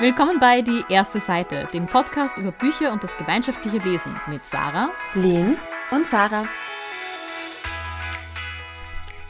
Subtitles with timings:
[0.00, 4.92] Willkommen bei Die erste Seite, dem Podcast über Bücher und das gemeinschaftliche Lesen mit Sarah,
[5.14, 5.56] Lynn
[5.90, 6.46] und Sarah.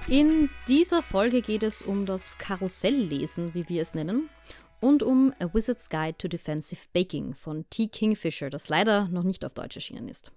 [0.08, 4.28] In dieser Folge geht es um das Karusselllesen, wie wir es nennen,
[4.80, 7.88] und um A Wizard's Guide to Defensive Baking von T.
[7.88, 10.32] Kingfisher, das leider noch nicht auf Deutsch erschienen ist.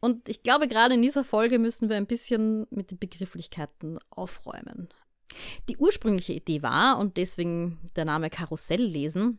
[0.00, 4.90] Und ich glaube, gerade in dieser Folge müssen wir ein bisschen mit den Begrifflichkeiten aufräumen.
[5.68, 9.38] Die ursprüngliche Idee war, und deswegen der Name Karussell lesen,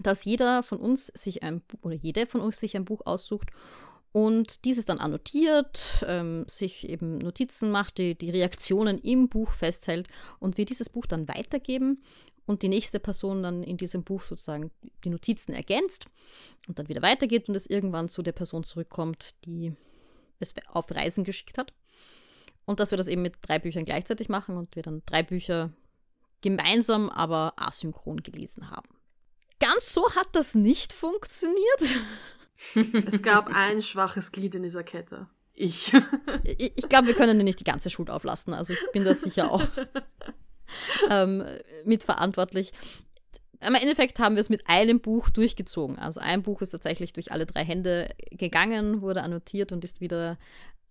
[0.00, 3.50] dass jeder von uns sich ein oder jede von uns sich ein Buch aussucht
[4.12, 10.08] und dieses dann annotiert, ähm, sich eben Notizen macht, die, die Reaktionen im Buch festhält
[10.38, 12.00] und wir dieses Buch dann weitergeben
[12.44, 14.70] und die nächste Person dann in diesem Buch sozusagen
[15.04, 16.06] die Notizen ergänzt
[16.68, 19.74] und dann wieder weitergeht und es irgendwann zu der Person zurückkommt, die
[20.40, 21.72] es auf Reisen geschickt hat.
[22.64, 25.70] Und dass wir das eben mit drei Büchern gleichzeitig machen und wir dann drei Bücher
[26.42, 28.88] gemeinsam, aber asynchron gelesen haben.
[29.58, 31.82] Ganz so hat das nicht funktioniert.
[33.06, 35.26] Es gab ein schwaches Glied in dieser Kette.
[35.52, 35.92] Ich.
[36.44, 38.54] ich, ich glaube, wir können dir nicht die ganze Schuld auflasten.
[38.54, 39.64] Also ich bin da sicher auch
[41.10, 41.44] ähm,
[41.84, 42.72] mitverantwortlich.
[43.60, 45.98] Im Endeffekt haben wir es mit einem Buch durchgezogen.
[45.98, 50.38] Also ein Buch ist tatsächlich durch alle drei Hände gegangen, wurde annotiert und ist wieder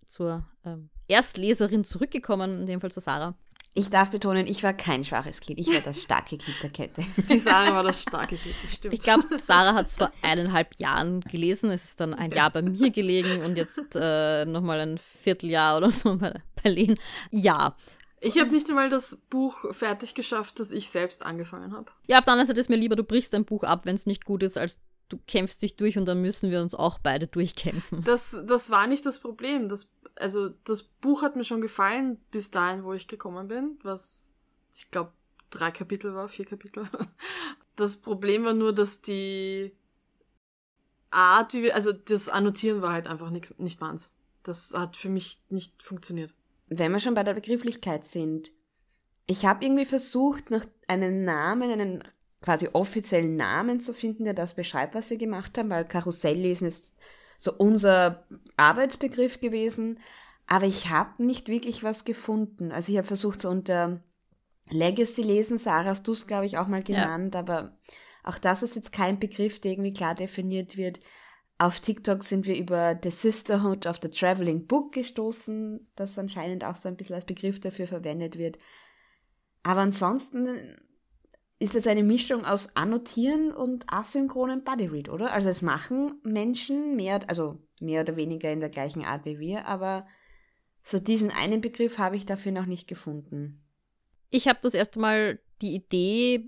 [0.06, 3.34] zur ähm, Erstleserin zurückgekommen, in dem Fall zur Sarah.
[3.74, 7.02] Ich darf betonen, ich war kein schwaches Glied, ich war das starke Glied der Kette.
[7.30, 8.92] Die Sarah war das starke Glied, das stimmt.
[8.92, 11.70] Ich glaube, Sarah hat es vor eineinhalb Jahren gelesen.
[11.70, 15.90] Es ist dann ein Jahr bei mir gelegen und jetzt äh, nochmal ein Vierteljahr oder
[15.90, 16.98] so bei, bei Len.
[17.30, 17.74] Ja.
[18.20, 21.90] Ich habe nicht einmal das Buch fertig geschafft, das ich selbst angefangen habe.
[22.06, 24.04] Ja, auf der anderen Seite ist mir lieber, du brichst ein Buch ab, wenn es
[24.04, 27.26] nicht gut ist, als du kämpfst dich durch und dann müssen wir uns auch beide
[27.26, 28.04] durchkämpfen.
[28.04, 29.68] Das, das war nicht das Problem.
[29.68, 34.30] Das also das Buch hat mir schon gefallen bis dahin, wo ich gekommen bin, was
[34.74, 35.12] ich glaube
[35.50, 36.88] drei Kapitel war, vier Kapitel.
[37.74, 39.72] Das Problem war nur, dass die
[41.10, 44.12] Art, wie wir, also das Annotieren war halt einfach nicht, nicht meins.
[44.42, 46.34] Das hat für mich nicht funktioniert.
[46.66, 48.52] Wenn wir schon bei der Begrifflichkeit sind,
[49.26, 52.04] ich habe irgendwie versucht, nach einem Namen, einen
[52.42, 56.94] quasi offiziellen Namen zu finden, der das beschreibt, was wir gemacht haben, weil Karusselllesen ist
[57.42, 58.24] so unser
[58.56, 59.98] Arbeitsbegriff gewesen.
[60.46, 62.70] Aber ich habe nicht wirklich was gefunden.
[62.70, 64.00] Also ich habe versucht, so unter
[64.70, 67.40] Legacy lesen, Sarah hast du es, glaube ich, auch mal genannt, ja.
[67.40, 67.76] aber
[68.22, 71.00] auch das ist jetzt kein Begriff, der irgendwie klar definiert wird.
[71.58, 76.76] Auf TikTok sind wir über The Sisterhood of the Traveling Book gestoßen, das anscheinend auch
[76.76, 78.56] so ein bisschen als Begriff dafür verwendet wird.
[79.64, 80.76] Aber ansonsten
[81.62, 85.32] ist es eine Mischung aus Annotieren und asynchronen Bodyread, oder?
[85.32, 89.66] Also es machen Menschen mehr, also mehr oder weniger in der gleichen Art wie wir,
[89.66, 90.04] aber
[90.82, 93.62] so diesen einen Begriff habe ich dafür noch nicht gefunden.
[94.28, 96.46] Ich habe das erste Mal die Idee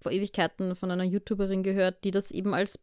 [0.00, 2.78] vor Ewigkeiten von einer YouTuberin gehört, die das eben als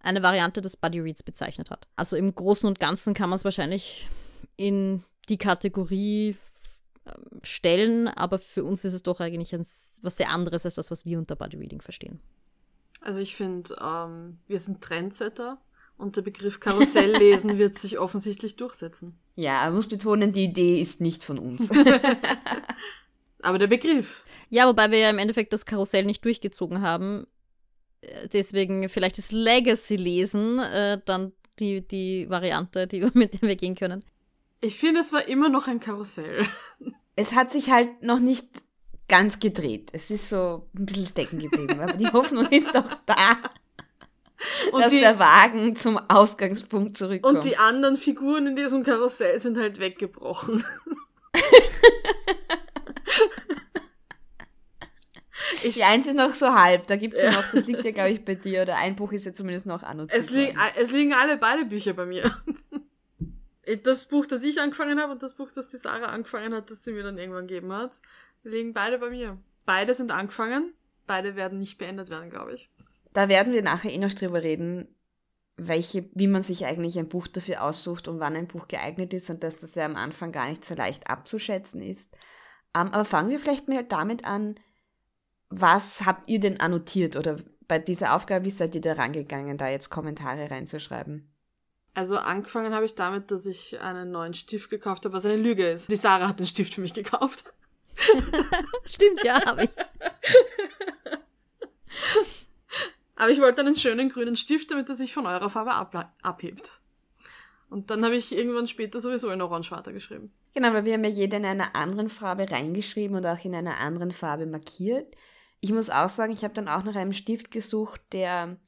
[0.00, 1.86] eine Variante des Bodyreads bezeichnet hat.
[1.96, 4.08] Also im Großen und Ganzen kann man es wahrscheinlich
[4.56, 6.36] in die Kategorie
[7.42, 9.66] stellen, aber für uns ist es doch eigentlich ein,
[10.02, 12.20] was sehr anderes als das, was wir unter Bodyreading verstehen.
[13.00, 15.58] Also ich finde, ähm, wir sind Trendsetter
[15.98, 19.18] und der Begriff Karusselllesen wird sich offensichtlich durchsetzen.
[19.36, 21.70] Ja, man muss betonen, die Idee ist nicht von uns.
[23.42, 24.24] aber der Begriff.
[24.48, 27.26] Ja, wobei wir ja im Endeffekt das Karussell nicht durchgezogen haben.
[28.00, 33.74] Äh, deswegen vielleicht das Legacy-Lesen äh, dann die, die Variante, die, mit der wir gehen
[33.74, 34.04] können.
[34.64, 36.46] Ich finde, es war immer noch ein Karussell.
[37.16, 38.44] Es hat sich halt noch nicht
[39.06, 39.90] ganz gedreht.
[39.92, 43.38] Es ist so ein bisschen stecken geblieben, aber die Hoffnung ist doch da.
[44.72, 47.36] Und dass die, der Wagen zum Ausgangspunkt zurückkommt.
[47.36, 50.64] Und die anderen Figuren in diesem Karussell sind halt weggebrochen.
[55.62, 57.90] Ich, die eins ist noch so halb, da gibt es ja noch, das liegt ja,
[57.90, 60.20] glaube ich, bei dir, oder ein Buch ist ja zumindest noch annotiert.
[60.20, 62.36] Es, li es liegen alle beide Bücher bei mir.
[63.82, 66.84] Das Buch, das ich angefangen habe und das Buch, das die Sarah angefangen hat, das
[66.84, 68.00] sie mir dann irgendwann gegeben hat,
[68.42, 69.38] liegen beide bei mir.
[69.64, 70.74] Beide sind angefangen,
[71.06, 72.70] beide werden nicht beendet werden, glaube ich.
[73.12, 74.88] Da werden wir nachher eh noch drüber reden,
[75.56, 79.30] welche, wie man sich eigentlich ein Buch dafür aussucht und wann ein Buch geeignet ist
[79.30, 82.10] und dass das ja am Anfang gar nicht so leicht abzuschätzen ist.
[82.76, 84.56] Um, ähm, aber fangen wir vielleicht mal damit an,
[85.48, 87.36] was habt ihr denn annotiert oder
[87.68, 91.33] bei dieser Aufgabe, wie seid ihr da rangegangen, da jetzt Kommentare reinzuschreiben?
[91.94, 95.68] Also angefangen habe ich damit, dass ich einen neuen Stift gekauft habe, was eine Lüge
[95.68, 95.90] ist.
[95.90, 97.44] Die Sarah hat den Stift für mich gekauft.
[98.84, 99.70] Stimmt, ja, habe ich.
[103.16, 105.72] Aber ich wollte einen schönen grünen Stift, damit er sich von eurer Farbe
[106.22, 106.80] abhebt.
[107.70, 110.32] Und dann habe ich irgendwann später sowieso in Orange weitergeschrieben.
[110.52, 113.78] Genau, weil wir haben ja jeder in einer anderen Farbe reingeschrieben und auch in einer
[113.78, 115.14] anderen Farbe markiert.
[115.60, 118.58] ich muss auch sagen, ich habe dann auch nach einem Stift gesucht, der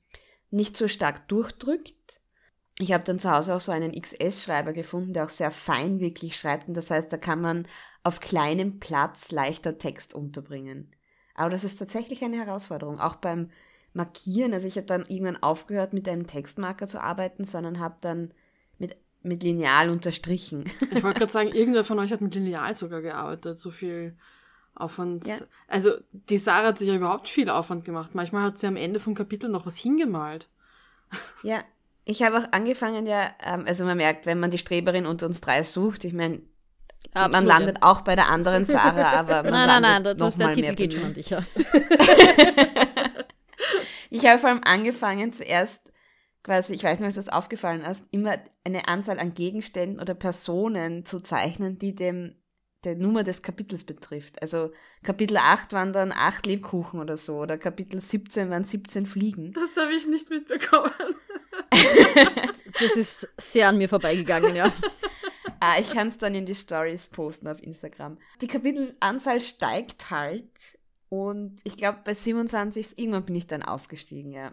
[0.51, 2.21] nicht so stark durchdrückt.
[2.79, 6.37] Ich habe dann zu Hause auch so einen XS-Schreiber gefunden, der auch sehr fein wirklich
[6.37, 6.69] schreibt.
[6.69, 7.67] Und das heißt, da kann man
[8.03, 10.93] auf kleinem Platz leichter Text unterbringen.
[11.35, 13.51] Aber das ist tatsächlich eine Herausforderung, auch beim
[13.95, 14.53] Markieren.
[14.53, 18.33] Also ich habe dann irgendwann aufgehört, mit einem Textmarker zu arbeiten, sondern habe dann
[18.79, 20.65] mit, mit Lineal unterstrichen.
[20.95, 24.17] Ich wollte gerade sagen, irgendwer von euch hat mit Lineal sogar gearbeitet, so viel
[24.75, 25.27] Aufwand.
[25.27, 25.39] Ja.
[25.67, 28.15] Also die Sarah hat sich ja überhaupt viel Aufwand gemacht.
[28.15, 30.49] Manchmal hat sie am Ende vom Kapitel noch was hingemalt.
[31.43, 31.65] Ja,
[32.09, 35.41] ich habe auch angefangen, ja, ähm, also man merkt, wenn man die Streberin unter uns
[35.41, 36.41] drei sucht, ich meine,
[37.13, 40.75] man landet auch bei der anderen Sarah, aber man nein, nein, nein, das, der Titel
[40.75, 41.31] geht schon an dich.
[41.31, 41.41] Ja.
[44.11, 45.81] ich habe vor allem angefangen zuerst
[46.45, 50.15] quasi, ich weiß nicht, ob es das aufgefallen ist, immer eine Anzahl an Gegenständen oder
[50.15, 52.37] Personen zu zeichnen, die dem
[52.87, 54.41] der Nummer des Kapitels betrifft.
[54.41, 54.73] Also
[55.03, 59.53] Kapitel 8 waren dann 8 Lebkuchen oder so oder Kapitel 17 waren 17 Fliegen.
[59.53, 60.93] Das habe ich nicht mitbekommen.
[62.81, 64.73] das ist sehr an mir vorbeigegangen, ja.
[65.61, 68.19] ah, ich kann es dann in die Stories posten auf Instagram.
[68.41, 70.49] Die Kapitelanzahl steigt halt
[71.09, 74.53] und ich glaube bei 27 irgendwann bin ich dann ausgestiegen, ja.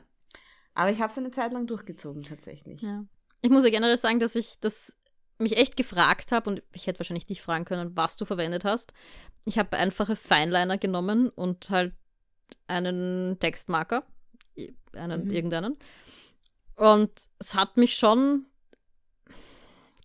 [0.73, 2.81] Aber ich habe es eine Zeit lang durchgezogen tatsächlich.
[2.81, 3.05] Ja.
[3.43, 4.95] Ich muss ja generell sagen, dass ich das
[5.37, 8.93] mich echt gefragt habe, und ich hätte wahrscheinlich dich fragen können, was du verwendet hast.
[9.45, 11.93] Ich habe einfache Fineliner genommen und halt
[12.67, 14.05] einen Textmarker,
[14.93, 15.31] einen mhm.
[15.31, 15.77] irgendeinen.
[16.75, 18.45] Und es hat mich schon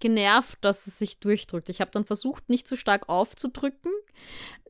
[0.00, 1.68] genervt, dass es sich durchdrückt.
[1.68, 3.92] Ich habe dann versucht, nicht zu so stark aufzudrücken.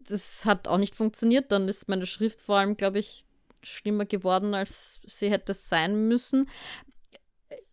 [0.00, 1.52] Das hat auch nicht funktioniert.
[1.52, 3.26] Dann ist meine Schrift vor allem, glaube ich,
[3.62, 6.48] schlimmer geworden, als sie hätte sein müssen.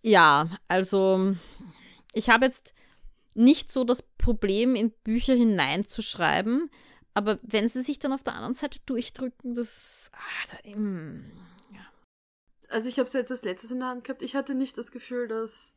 [0.02, 1.36] Ja, also
[2.16, 2.74] ich habe jetzt
[3.36, 6.72] nicht so das Problem, in Bücher hineinzuschreiben,
[7.14, 10.10] aber wenn sie sich dann auf der anderen Seite durchdrücken, das.
[10.14, 11.32] Ah, da, mm,
[11.74, 11.86] ja.
[12.70, 14.22] Also ich habe es jetzt als letztes in der Hand gehabt.
[14.22, 15.76] Ich hatte nicht das Gefühl, dass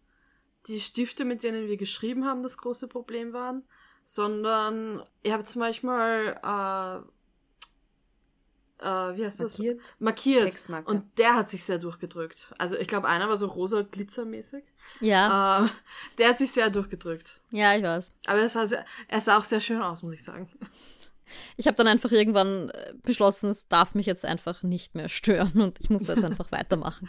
[0.66, 3.64] die Stifte, mit denen wir geschrieben haben, das große Problem waren,
[4.04, 6.98] sondern ihr habt Beispiel äh,
[8.80, 9.58] äh, wie heißt das?
[9.58, 10.68] Markiert.
[10.68, 10.88] Markiert.
[10.88, 12.54] Und der hat sich sehr durchgedrückt.
[12.58, 14.64] Also ich glaube, einer war so rosa glitzermäßig.
[15.00, 15.64] Ja.
[15.64, 15.68] Äh,
[16.18, 17.40] der hat sich sehr durchgedrückt.
[17.50, 18.12] Ja, ich weiß.
[18.26, 20.48] Aber er sah, sehr, er sah auch sehr schön aus, muss ich sagen.
[21.56, 25.60] Ich habe dann einfach irgendwann äh, beschlossen, es darf mich jetzt einfach nicht mehr stören
[25.60, 27.08] und ich muss jetzt einfach weitermachen.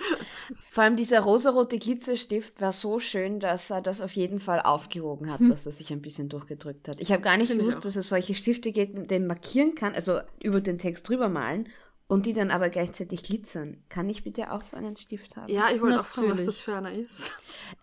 [0.70, 5.32] Vor allem dieser rosarote Glitzerstift war so schön, dass er das auf jeden Fall aufgewogen
[5.32, 5.50] hat, hm.
[5.50, 7.02] dass er sich ein bisschen durchgedrückt hat.
[7.02, 10.20] Ich habe gar nicht gewusst, dass es solche Stifte gibt, mit denen markieren kann, also
[10.42, 11.68] über den Text drüber malen
[12.10, 13.84] und die dann aber gleichzeitig glitzern.
[13.88, 15.48] Kann ich bitte auch so einen Stift haben?
[15.48, 17.22] Ja, ich wollte auch fragen, was das für einer ist.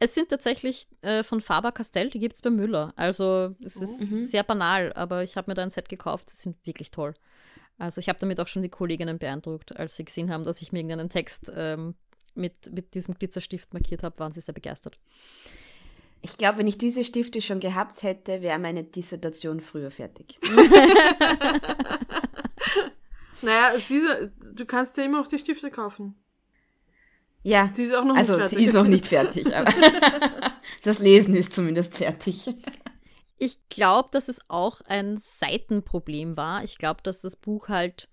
[0.00, 2.92] Es sind tatsächlich äh, von Faber-Castell, die gibt es bei Müller.
[2.96, 4.26] Also es ist mhm.
[4.26, 7.14] sehr banal, aber ich habe mir da ein Set gekauft, die sind wirklich toll.
[7.78, 10.72] Also ich habe damit auch schon die Kolleginnen beeindruckt, als sie gesehen haben, dass ich
[10.72, 11.94] mir irgendeinen Text ähm,
[12.34, 14.98] mit, mit diesem Glitzerstift markiert habe, waren sie sehr begeistert.
[16.20, 20.40] Ich glaube, wenn ich diese Stifte schon gehabt hätte, wäre meine Dissertation früher fertig.
[23.42, 24.02] Naja, sie,
[24.54, 26.14] du kannst ja immer noch die Stifte kaufen.
[27.42, 27.70] Ja.
[27.72, 28.58] Sie ist auch noch also, nicht fertig.
[28.58, 29.72] sie ist noch nicht fertig, aber
[30.82, 32.52] das Lesen ist zumindest fertig.
[33.38, 36.64] Ich glaube, dass es auch ein Seitenproblem war.
[36.64, 38.08] Ich glaube, dass das Buch halt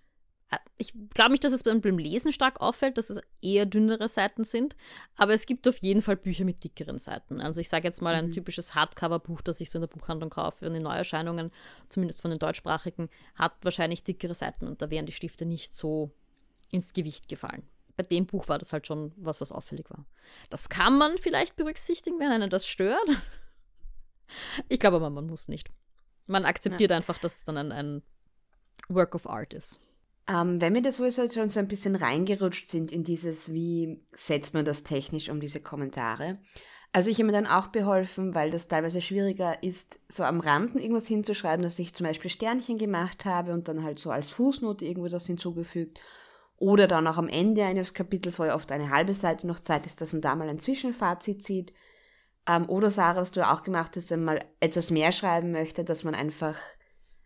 [0.78, 4.76] ich glaube nicht, dass es beim Lesen stark auffällt, dass es eher dünnere Seiten sind,
[5.16, 7.42] aber es gibt auf jeden Fall Bücher mit dickeren Seiten.
[7.42, 8.32] Also ich sage jetzt mal ein mhm.
[8.34, 11.52] typisches Hardcover-Buch, das ich so in der Buchhandlung kaufe, in den Neuerscheinungen,
[11.90, 16.12] zumindest von den deutschsprachigen, hat wahrscheinlich dickere Seiten und da wären die Stifte nicht so
[16.70, 17.64] ins Gewicht gefallen.
[17.96, 20.06] Bei dem Buch war das halt schon was, was auffällig war.
[20.50, 23.08] Das kann man vielleicht berücksichtigen, wenn einen das stört.
[24.68, 25.70] Ich glaube aber, man muss nicht.
[26.26, 26.98] Man akzeptiert ja.
[26.98, 28.02] einfach, dass es dann ein, ein
[28.90, 29.80] Work of Art ist.
[30.28, 34.54] Ähm, wenn wir da sowieso schon so ein bisschen reingerutscht sind in dieses, wie setzt
[34.54, 36.40] man das technisch um diese Kommentare.
[36.94, 40.78] Also ich habe mir dann auch beholfen, weil das teilweise schwieriger ist, so am Randen
[40.78, 44.86] irgendwas hinzuschreiben, dass ich zum Beispiel Sternchen gemacht habe und dann halt so als Fußnote
[44.86, 46.00] irgendwo das hinzugefügt.
[46.58, 49.86] Oder dann auch am Ende eines Kapitels, wo ja oft eine halbe Seite noch Zeit
[49.88, 51.74] ist, dass man da mal ein Zwischenfazit zieht.
[52.48, 55.52] Ähm, oder Sarah, was du ja auch gemacht hast, wenn man mal etwas mehr schreiben
[55.52, 56.56] möchte, dass man einfach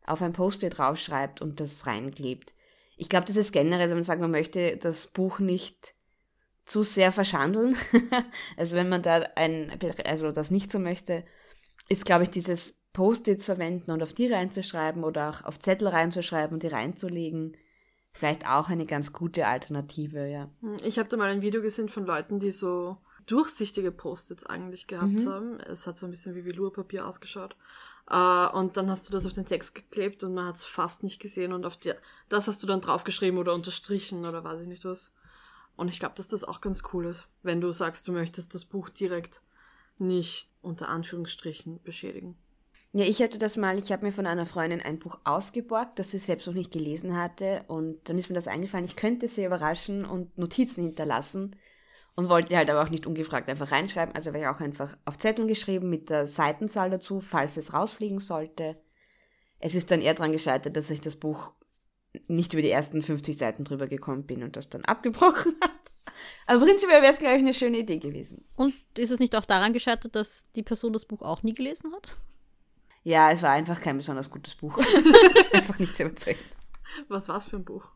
[0.06, 2.54] auf ein Post-it draufschreibt und das reinklebt
[2.98, 5.94] ich glaube, das ist generell, wenn man sagt, man möchte das Buch nicht
[6.66, 7.78] zu sehr verschandeln.
[8.58, 9.72] also wenn man da ein,
[10.06, 11.24] also das nicht so möchte,
[11.88, 16.56] ist, glaube ich, dieses Post-its verwenden und auf die reinzuschreiben oder auch auf Zettel reinzuschreiben
[16.56, 17.56] und die reinzulegen,
[18.12, 20.50] vielleicht auch eine ganz gute Alternative, ja.
[20.62, 24.88] Hm, ich habe da mal ein Video gesehen von Leuten, die so durchsichtige Post-its eigentlich
[24.88, 25.30] gehabt mhm.
[25.30, 25.60] haben.
[25.60, 27.56] Es hat so ein bisschen wie Velourpapier ausgeschaut.
[28.10, 31.04] Äh, und dann hast du das auf den Text geklebt und man hat es fast
[31.04, 31.94] nicht gesehen und auf die,
[32.30, 35.14] das hast du dann draufgeschrieben oder unterstrichen oder weiß ich nicht was.
[35.76, 38.66] Und ich glaube, dass das auch ganz cool ist, wenn du sagst, du möchtest das
[38.66, 39.42] Buch direkt
[40.00, 42.38] nicht unter Anführungsstrichen beschädigen.
[42.94, 46.12] Ja, ich hatte das mal, ich habe mir von einer Freundin ein Buch ausgeborgt, das
[46.12, 47.64] sie selbst noch nicht gelesen hatte.
[47.68, 51.56] Und dann ist mir das eingefallen, ich könnte sie überraschen und Notizen hinterlassen.
[52.18, 54.16] Und wollte halt aber auch nicht ungefragt einfach reinschreiben.
[54.16, 58.20] Also habe ich auch einfach auf Zetteln geschrieben mit der Seitenzahl dazu, falls es rausfliegen
[58.20, 58.76] sollte.
[59.60, 61.52] Es ist dann eher daran gescheitert, dass ich das Buch
[62.28, 65.74] nicht über die ersten 50 Seiten drüber gekommen bin und das dann abgebrochen habe.
[66.48, 68.46] Aber prinzipiell wäre es, glaube ich, eine schöne Idee gewesen.
[68.56, 71.94] Und ist es nicht auch daran gescheitert, dass die Person das Buch auch nie gelesen
[71.94, 72.18] hat?
[73.04, 74.78] Ja, es war einfach kein besonders gutes Buch.
[74.80, 76.44] es war einfach nicht sehr überzeugend.
[77.10, 77.92] Was war es für ein Buch?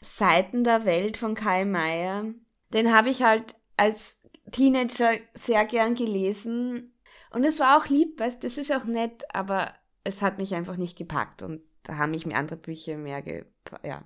[0.00, 2.32] Seiten der Welt von Kai Meier
[2.72, 4.20] den habe ich halt als
[4.50, 6.94] Teenager sehr gern gelesen.
[7.30, 10.76] Und es war auch lieb, weißt, das ist auch nett, aber es hat mich einfach
[10.76, 13.44] nicht gepackt und da haben mich mir andere Bücher mehr ge
[13.82, 14.04] ja.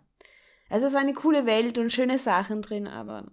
[0.68, 3.26] Also es war eine coole Welt und schöne Sachen drin, aber.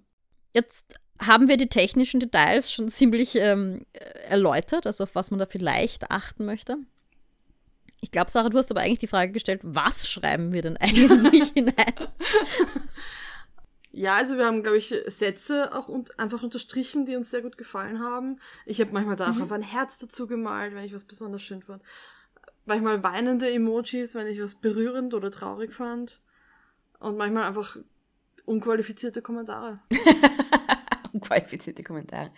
[0.54, 3.86] Jetzt haben wir die technischen Details schon ziemlich ähm,
[4.28, 6.78] erläutert, also auf was man da vielleicht achten möchte.
[8.02, 11.50] Ich glaube, Sarah, du hast aber eigentlich die Frage gestellt, was schreiben wir denn eigentlich
[11.54, 11.94] hinein?
[14.00, 17.58] Ja, also wir haben, glaube ich, Sätze auch un einfach unterstrichen, die uns sehr gut
[17.58, 18.40] gefallen haben.
[18.66, 19.42] Ich habe manchmal da auch mhm.
[19.42, 21.84] einfach ein Herz dazu gemalt, wenn ich was besonders schön fand.
[22.66, 26.22] Manchmal weinende Emojis, wenn ich was berührend oder traurig fand.
[27.00, 27.76] Und manchmal einfach
[28.46, 29.82] unqualifizierte Kommentare.
[31.12, 32.32] unqualifizierte Kommentare.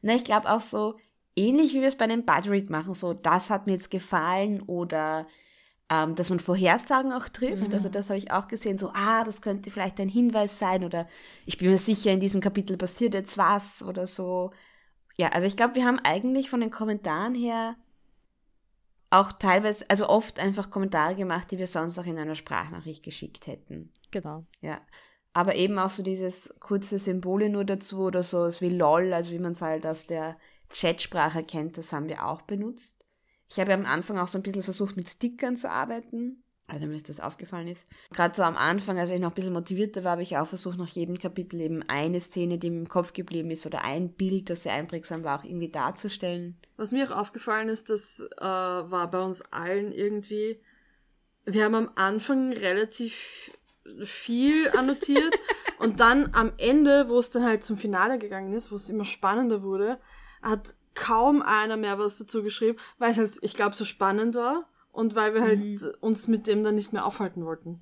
[0.00, 0.98] Na, ich glaube auch so,
[1.36, 4.62] ähnlich wie wir es bei einem Bud Read machen, so, das hat mir jetzt gefallen
[4.62, 5.26] oder
[5.92, 7.68] ähm, dass man Vorhersagen auch trifft.
[7.68, 7.74] Mhm.
[7.74, 11.06] Also das habe ich auch gesehen, so, ah, das könnte vielleicht ein Hinweis sein oder
[11.44, 14.52] ich bin mir sicher, in diesem Kapitel passiert jetzt was oder so.
[15.16, 17.76] Ja, also ich glaube, wir haben eigentlich von den Kommentaren her
[19.10, 23.46] auch teilweise, also oft einfach Kommentare gemacht, die wir sonst auch in einer Sprachnachricht geschickt
[23.46, 23.92] hätten.
[24.10, 24.46] Genau.
[24.62, 24.80] Ja.
[25.34, 29.38] Aber eben auch so dieses kurze Symbole nur dazu oder so, wie LOL, also wie
[29.38, 30.38] man es halt aus der
[30.70, 33.01] Chatsprache kennt, das haben wir auch benutzt.
[33.52, 36.42] Ich habe ja am Anfang auch so ein bisschen versucht, mit Stickern zu arbeiten.
[36.66, 37.86] Also mir das aufgefallen ist.
[38.10, 40.78] Gerade so am Anfang, als ich noch ein bisschen motivierter war, habe ich auch versucht,
[40.78, 44.48] nach jedem Kapitel eben eine Szene, die mir im Kopf geblieben ist, oder ein Bild,
[44.48, 46.56] das sehr einprägsam war, auch irgendwie darzustellen.
[46.78, 50.58] Was mir auch aufgefallen ist, das äh, war bei uns allen irgendwie,
[51.44, 53.50] wir haben am Anfang relativ
[54.02, 55.38] viel annotiert
[55.78, 59.04] und dann am Ende, wo es dann halt zum Finale gegangen ist, wo es immer
[59.04, 59.98] spannender wurde,
[60.40, 64.68] hat kaum einer mehr was dazu geschrieben, weil es halt, ich glaube, so spannend war
[64.90, 65.92] und weil wir halt mhm.
[66.00, 67.80] uns mit dem dann nicht mehr aufhalten wollten.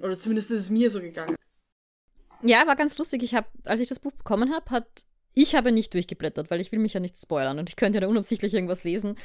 [0.00, 1.36] Oder zumindest ist es mir so gegangen.
[2.42, 3.22] Ja, war ganz lustig.
[3.22, 6.72] Ich habe, als ich das Buch bekommen habe, hat ich habe nicht durchgeblättert, weil ich
[6.72, 9.16] will mich ja nicht spoilern und ich könnte ja da unabsichtlich irgendwas lesen.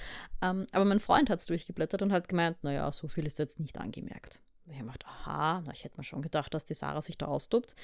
[0.41, 3.59] Ähm, aber mein Freund hat es durchgeblättert und hat gemeint, naja, so viel ist jetzt
[3.59, 4.39] nicht angemerkt.
[4.67, 7.27] Ich habe gedacht, aha, na, ich hätte mir schon gedacht, dass die Sarah sich da
[7.27, 7.75] austobt.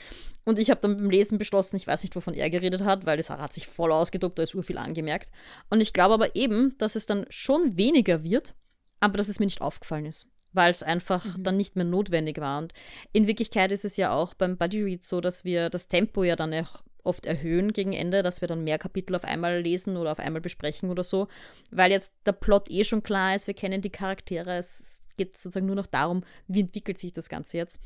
[0.45, 3.17] Und ich habe dann beim Lesen beschlossen, ich weiß nicht, wovon er geredet hat, weil
[3.17, 5.29] die Sarah hat sich voll ausgetobt, da ist urviel angemerkt.
[5.69, 8.55] Und ich glaube aber eben, dass es dann schon weniger wird,
[8.99, 10.31] aber dass es mir nicht aufgefallen ist.
[10.53, 11.43] Weil es einfach mhm.
[11.43, 12.59] dann nicht mehr notwendig war.
[12.59, 12.73] Und
[13.13, 16.35] in Wirklichkeit ist es ja auch beim Buddy Read so, dass wir das Tempo ja
[16.35, 20.11] dann auch oft erhöhen gegen Ende, dass wir dann mehr Kapitel auf einmal lesen oder
[20.11, 21.27] auf einmal besprechen oder so,
[21.71, 25.65] weil jetzt der Plot eh schon klar ist, wir kennen die Charaktere, es geht sozusagen
[25.65, 27.79] nur noch darum, wie entwickelt sich das Ganze jetzt.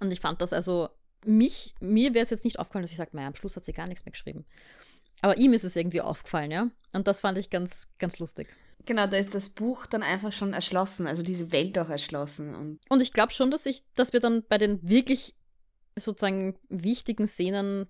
[0.00, 0.88] Und ich fand das also,
[1.24, 3.72] mich, mir wäre es jetzt nicht aufgefallen, dass ich sage, naja, am Schluss hat sie
[3.72, 4.44] gar nichts mehr geschrieben.
[5.22, 6.70] Aber ihm ist es irgendwie aufgefallen, ja.
[6.92, 8.48] Und das fand ich ganz, ganz lustig.
[8.84, 12.54] Genau, da ist das Buch dann einfach schon erschlossen, also diese Welt auch erschlossen.
[12.54, 15.34] Und, und ich glaube schon, dass ich, dass wir dann bei den wirklich
[15.98, 17.88] sozusagen wichtigen Szenen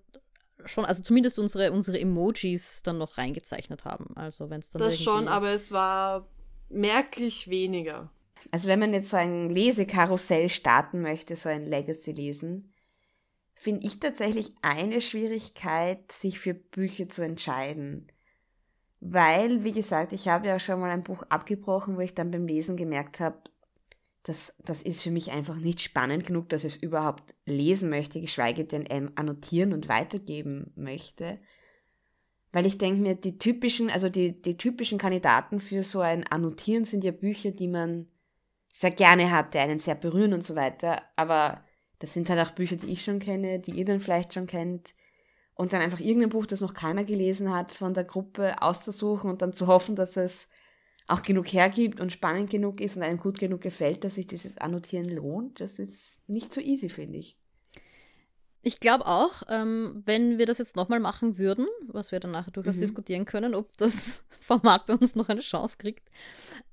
[0.65, 4.15] schon, also zumindest unsere, unsere Emojis dann noch reingezeichnet haben.
[4.15, 4.81] Also wenn es dann.
[4.81, 6.27] Das schon, aber es war
[6.69, 8.09] merklich weniger.
[8.51, 12.73] Also wenn man jetzt so ein Lesekarussell starten möchte, so ein Legacy lesen,
[13.55, 18.11] finde ich tatsächlich eine Schwierigkeit, sich für Bücher zu entscheiden.
[18.99, 22.47] Weil, wie gesagt, ich habe ja schon mal ein Buch abgebrochen, wo ich dann beim
[22.47, 23.37] Lesen gemerkt habe,
[24.23, 28.19] das, das ist für mich einfach nicht spannend genug, dass ich es überhaupt lesen möchte,
[28.19, 31.39] geschweige denn annotieren und weitergeben möchte.
[32.51, 36.83] Weil ich denke mir, die typischen, also die, die typischen Kandidaten für so ein Annotieren
[36.83, 38.07] sind ja Bücher, die man
[38.77, 41.01] sehr gerne hatte, einen sehr berühren und so weiter.
[41.15, 41.63] Aber
[41.97, 44.93] das sind halt auch Bücher, die ich schon kenne, die ihr dann vielleicht schon kennt.
[45.55, 49.41] Und dann einfach irgendein Buch, das noch keiner gelesen hat, von der Gruppe auszusuchen und
[49.41, 50.47] dann zu hoffen, dass es
[51.07, 54.59] auch genug hergibt und spannend genug ist und einem gut genug gefällt, dass sich dieses
[54.59, 55.59] Annotieren lohnt.
[55.59, 57.35] Das ist nicht so easy, finde ich.
[58.61, 62.51] Ich glaube auch, ähm, wenn wir das jetzt nochmal machen würden, was wir dann nachher
[62.51, 62.81] durchaus mhm.
[62.81, 66.09] diskutieren können, ob das Format bei uns noch eine Chance kriegt,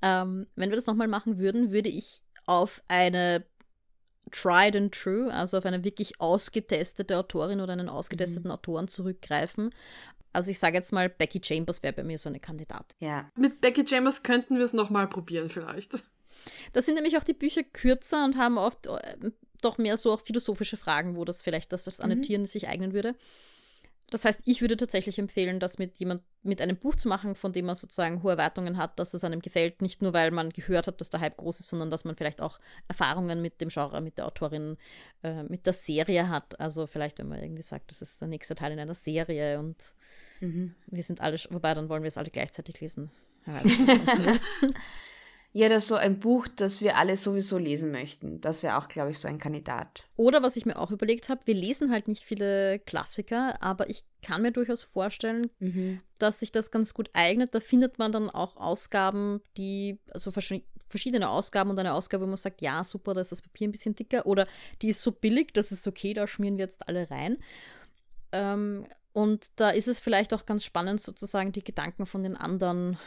[0.02, 3.44] ähm, wenn wir das nochmal machen würden, würde ich auf eine
[4.30, 8.54] tried and true, also auf eine wirklich ausgetestete Autorin oder einen ausgetesteten mhm.
[8.54, 9.70] Autoren zurückgreifen.
[10.32, 12.96] Also ich sage jetzt mal, Becky Chambers wäre bei mir so eine Kandidat.
[12.98, 13.30] Ja.
[13.36, 15.92] Mit Becky Chambers könnten wir es nochmal probieren vielleicht.
[16.72, 19.30] Da sind nämlich auch die Bücher kürzer und haben oft äh,
[19.64, 22.46] doch mehr so auch philosophische Fragen, wo das vielleicht das, das Annotieren mhm.
[22.46, 23.14] sich eignen würde.
[24.10, 27.52] Das heißt, ich würde tatsächlich empfehlen, das mit jemand mit einem Buch zu machen, von
[27.52, 30.86] dem man sozusagen hohe Erwartungen hat, dass es einem gefällt, nicht nur weil man gehört
[30.86, 34.00] hat, dass der Hype groß ist, sondern dass man vielleicht auch Erfahrungen mit dem Genre,
[34.02, 34.76] mit der Autorin,
[35.22, 36.60] äh, mit der Serie hat.
[36.60, 39.76] Also vielleicht, wenn man irgendwie sagt, das ist der nächste Teil in einer Serie und
[40.40, 40.74] mhm.
[40.86, 43.10] wir sind alle, wobei dann wollen wir es alle gleichzeitig lesen.
[45.54, 48.40] Ja, Ja, das ist so ein Buch, das wir alle sowieso lesen möchten.
[48.40, 50.02] Das wäre auch, glaube ich, so ein Kandidat.
[50.16, 54.02] Oder was ich mir auch überlegt habe, wir lesen halt nicht viele Klassiker, aber ich
[54.20, 56.00] kann mir durchaus vorstellen, mhm.
[56.18, 57.54] dass sich das ganz gut eignet.
[57.54, 62.36] Da findet man dann auch Ausgaben, die, also verschiedene Ausgaben und eine Ausgabe, wo man
[62.36, 64.48] sagt, ja, super, da ist das Papier ein bisschen dicker oder
[64.82, 67.38] die ist so billig, das ist okay, da schmieren wir jetzt alle rein.
[68.32, 72.98] Ähm, und da ist es vielleicht auch ganz spannend, sozusagen die Gedanken von den anderen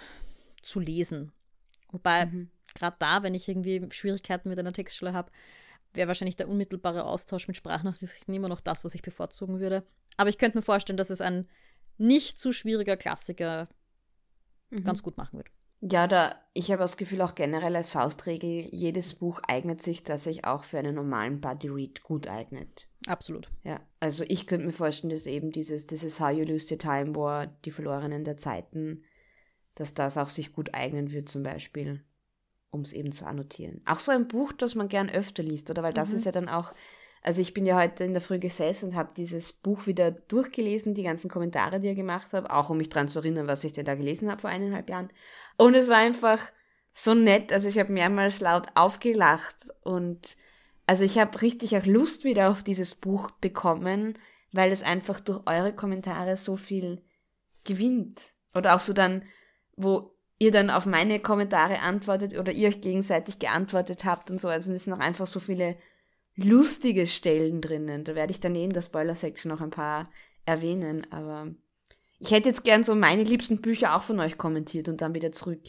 [0.61, 1.33] zu lesen.
[1.91, 2.49] Wobei, mhm.
[2.75, 5.31] gerade da, wenn ich irgendwie Schwierigkeiten mit einer Textstelle habe,
[5.93, 9.85] wäre wahrscheinlich der unmittelbare Austausch mit Sprachnachrichten immer noch das, was ich bevorzugen würde.
[10.17, 11.47] Aber ich könnte mir vorstellen, dass es ein
[11.97, 13.67] nicht zu schwieriger Klassiker
[14.69, 14.83] mhm.
[14.83, 15.49] ganz gut machen würde.
[15.79, 20.23] Ja, da, ich habe das Gefühl auch generell als Faustregel, jedes Buch eignet sich, dass
[20.23, 22.87] sich auch für einen normalen Buddy Read gut eignet.
[23.05, 23.51] Absolut.
[23.63, 27.15] Ja, also ich könnte mir vorstellen, dass eben dieses, dieses How You Lose Your Time
[27.15, 29.03] War, die Verlorenen der Zeiten,
[29.79, 32.03] dass das auch sich gut eignen wird, zum Beispiel,
[32.71, 33.81] um es eben zu annotieren.
[33.85, 35.83] Auch so ein Buch, das man gern öfter liest, oder?
[35.83, 36.15] Weil das mhm.
[36.15, 36.73] ist ja dann auch,
[37.21, 40.95] also ich bin ja heute in der Früh gesessen und habe dieses Buch wieder durchgelesen,
[40.95, 43.73] die ganzen Kommentare, die er gemacht hat, auch um mich daran zu erinnern, was ich
[43.73, 45.09] denn da gelesen habe vor eineinhalb Jahren.
[45.57, 46.41] Und es war einfach
[46.91, 50.35] so nett, also ich habe mehrmals laut aufgelacht und
[50.87, 54.17] also ich habe richtig auch Lust wieder auf dieses Buch bekommen,
[54.51, 57.03] weil es einfach durch eure Kommentare so viel
[57.65, 58.21] gewinnt.
[58.55, 59.23] Oder auch so dann
[59.77, 64.47] wo ihr dann auf meine Kommentare antwortet oder ihr euch gegenseitig geantwortet habt und so.
[64.49, 65.77] Also es sind noch einfach so viele
[66.35, 68.03] lustige Stellen drinnen.
[68.03, 70.09] Da werde ich dann eh in der Spoiler-Section noch ein paar
[70.45, 71.47] erwähnen, aber
[72.19, 75.31] ich hätte jetzt gern so meine liebsten Bücher auch von euch kommentiert und dann wieder
[75.31, 75.61] zurück.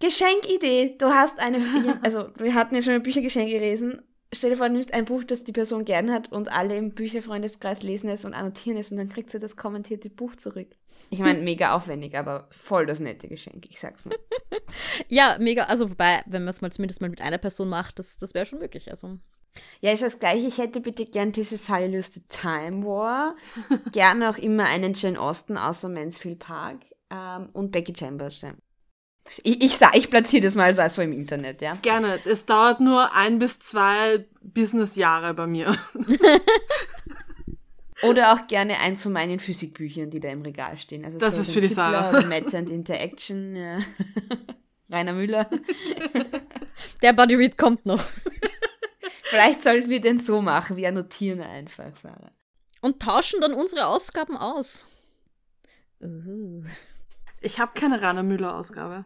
[0.00, 0.96] Geschenkidee!
[0.98, 1.60] Du hast eine,
[2.02, 4.02] also wir hatten ja schon ein Büchergeschenk gelesen.
[4.32, 7.82] Stell dir vor, nimmst ein Buch, das die Person gern hat und alle im Bücherfreundeskreis
[7.82, 10.68] lesen es und annotieren es und dann kriegt sie das kommentierte Buch zurück.
[11.12, 14.14] Ich meine, mega aufwendig, aber voll das nette Geschenk, ich sag's nur.
[15.08, 18.16] ja, mega, also wobei, wenn man es mal zumindest mal mit einer Person macht, das,
[18.18, 18.90] das wäre schon möglich.
[18.92, 19.18] Also.
[19.80, 20.46] Ja, ist das gleiche.
[20.46, 23.34] Ich hätte bitte gern dieses How You the Time War.
[23.90, 26.78] Gerne auch immer einen Jane Austen außer Mansfield Park
[27.10, 28.42] ähm, und Becky Chambers.
[28.42, 28.52] Ja.
[29.42, 31.74] Ich, ich, ich platziere das mal so also im Internet, ja.
[31.82, 32.20] Gerne.
[32.24, 35.76] Es dauert nur ein bis zwei Businessjahre bei mir.
[38.02, 41.04] Oder auch gerne eins von meinen Physikbüchern, die da im Regal stehen.
[41.04, 42.22] Also das so ist für die Sarah.
[42.22, 43.78] Math and Interaction, ja.
[44.90, 45.48] Rainer Müller.
[47.02, 48.02] Der Body Read kommt noch.
[49.24, 52.32] Vielleicht sollten wir den so machen, wir annotieren einfach, Sarah.
[52.80, 54.88] Und tauschen dann unsere Ausgaben aus.
[56.00, 56.64] Uh.
[57.40, 59.04] Ich habe keine Rainer Müller Ausgabe.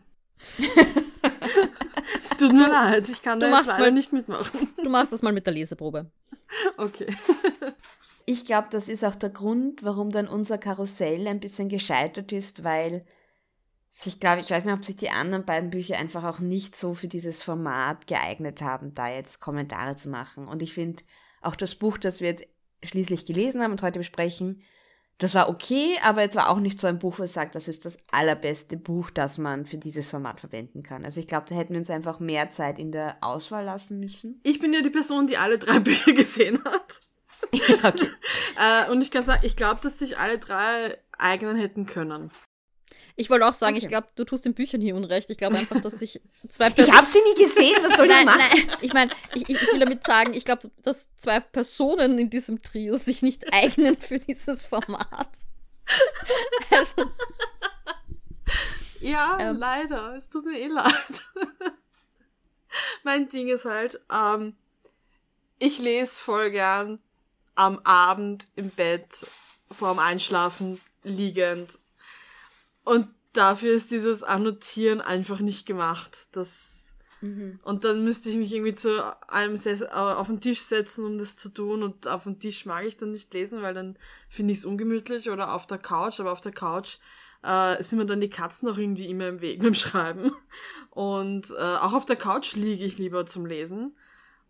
[2.23, 4.69] es tut mir leid, ich kann da jetzt leider mal, nicht mitmachen.
[4.77, 6.11] Du machst das mal mit der Leseprobe.
[6.77, 7.07] Okay.
[8.27, 12.65] Ich glaube, das ist auch der Grund, warum dann unser Karussell ein bisschen gescheitert ist,
[12.65, 13.05] weil
[13.91, 16.95] sich, glaube ich, weiß nicht, ob sich die anderen beiden Bücher einfach auch nicht so
[16.95, 20.49] für dieses Format geeignet haben, da jetzt Kommentare zu machen.
[20.49, 21.05] Und ich finde
[21.43, 22.49] auch das Buch, das wir jetzt
[22.83, 24.63] schließlich gelesen haben und heute besprechen,
[25.19, 27.69] das war okay, aber jetzt war auch nicht so ein Buch, wo ich sage, das
[27.69, 31.05] ist das allerbeste Buch, das man für dieses Format verwenden kann.
[31.05, 34.41] Also ich glaube, da hätten wir uns einfach mehr Zeit in der Auswahl lassen müssen.
[34.43, 37.01] Ich bin ja die Person, die alle drei Bücher gesehen hat.
[37.83, 38.11] okay.
[38.59, 42.31] äh, und ich kann sagen, ich glaube, dass sich alle drei eignen hätten können.
[43.17, 43.85] Ich wollte auch sagen, okay.
[43.85, 45.31] ich glaube, du tust den Büchern hier Unrecht.
[45.31, 46.89] Ich glaube einfach, dass sich zwei Personen.
[46.89, 48.41] Ich habe sie nie gesehen, was soll ich machen?
[48.41, 52.61] Nein, ich meine, ich, ich, will damit sagen, ich glaube, dass zwei Personen in diesem
[52.63, 55.29] Trio sich nicht eignen für dieses Format.
[56.71, 57.11] Also.
[59.01, 60.17] Ja, ähm, leider.
[60.17, 61.23] Es tut mir eh leid.
[63.05, 64.57] mein Ding ist halt, ähm,
[65.61, 66.99] ich lese voll gern
[67.55, 69.27] am Abend im Bett
[69.71, 71.79] vorm Einschlafen liegend.
[72.85, 76.29] Und dafür ist dieses Annotieren einfach nicht gemacht.
[76.33, 76.85] Das
[77.25, 77.59] Mhm.
[77.65, 81.19] Und dann müsste ich mich irgendwie zu einem Ses äh, auf den Tisch setzen, um
[81.19, 81.83] das zu tun.
[81.83, 83.97] Und auf dem Tisch mag ich dann nicht lesen, weil dann
[84.29, 86.21] finde ich es ungemütlich oder auf der Couch.
[86.21, 86.99] Aber auf der Couch
[87.43, 90.33] äh, sind mir dann die Katzen auch irgendwie immer im Weg beim Schreiben.
[90.91, 93.97] Und äh, auch auf der Couch liege ich lieber zum Lesen.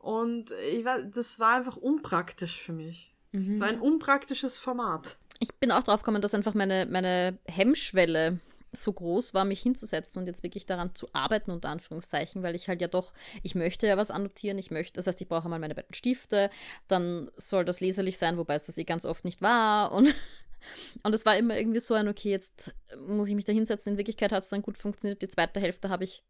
[0.05, 3.15] Und ich war, das war einfach unpraktisch für mich.
[3.33, 3.55] Mhm.
[3.55, 5.17] Es war ein unpraktisches Format.
[5.41, 8.39] Ich bin auch drauf gekommen, dass einfach meine, meine Hemmschwelle
[8.73, 12.69] so groß war, mich hinzusetzen und jetzt wirklich daran zu arbeiten, unter Anführungszeichen, weil ich
[12.69, 15.59] halt ja doch, ich möchte ja was annotieren, ich möchte, das heißt, ich brauche mal
[15.59, 16.51] meine beiden Stifte,
[16.87, 20.15] dann soll das leserlich sein, wobei es das eh ganz oft nicht war und
[21.03, 22.75] und es war immer irgendwie so ein, okay, jetzt
[23.07, 23.93] muss ich mich da hinsetzen.
[23.93, 25.23] In Wirklichkeit hat es dann gut funktioniert.
[25.23, 26.23] Die zweite Hälfte habe ich,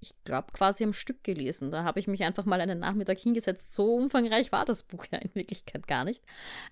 [0.00, 1.70] ich glaube, quasi am Stück gelesen.
[1.70, 3.74] Da habe ich mich einfach mal einen Nachmittag hingesetzt.
[3.74, 6.22] So umfangreich war das Buch ja in Wirklichkeit gar nicht.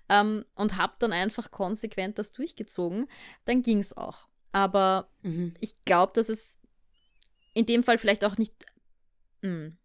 [0.09, 3.07] Ähm, und habe dann einfach konsequent das durchgezogen.
[3.45, 4.27] Dann ging es auch.
[4.51, 5.53] Aber mhm.
[5.59, 6.55] ich glaube, dass es
[7.53, 8.53] in dem Fall vielleicht auch nicht.
[9.41, 9.77] Mh, hm,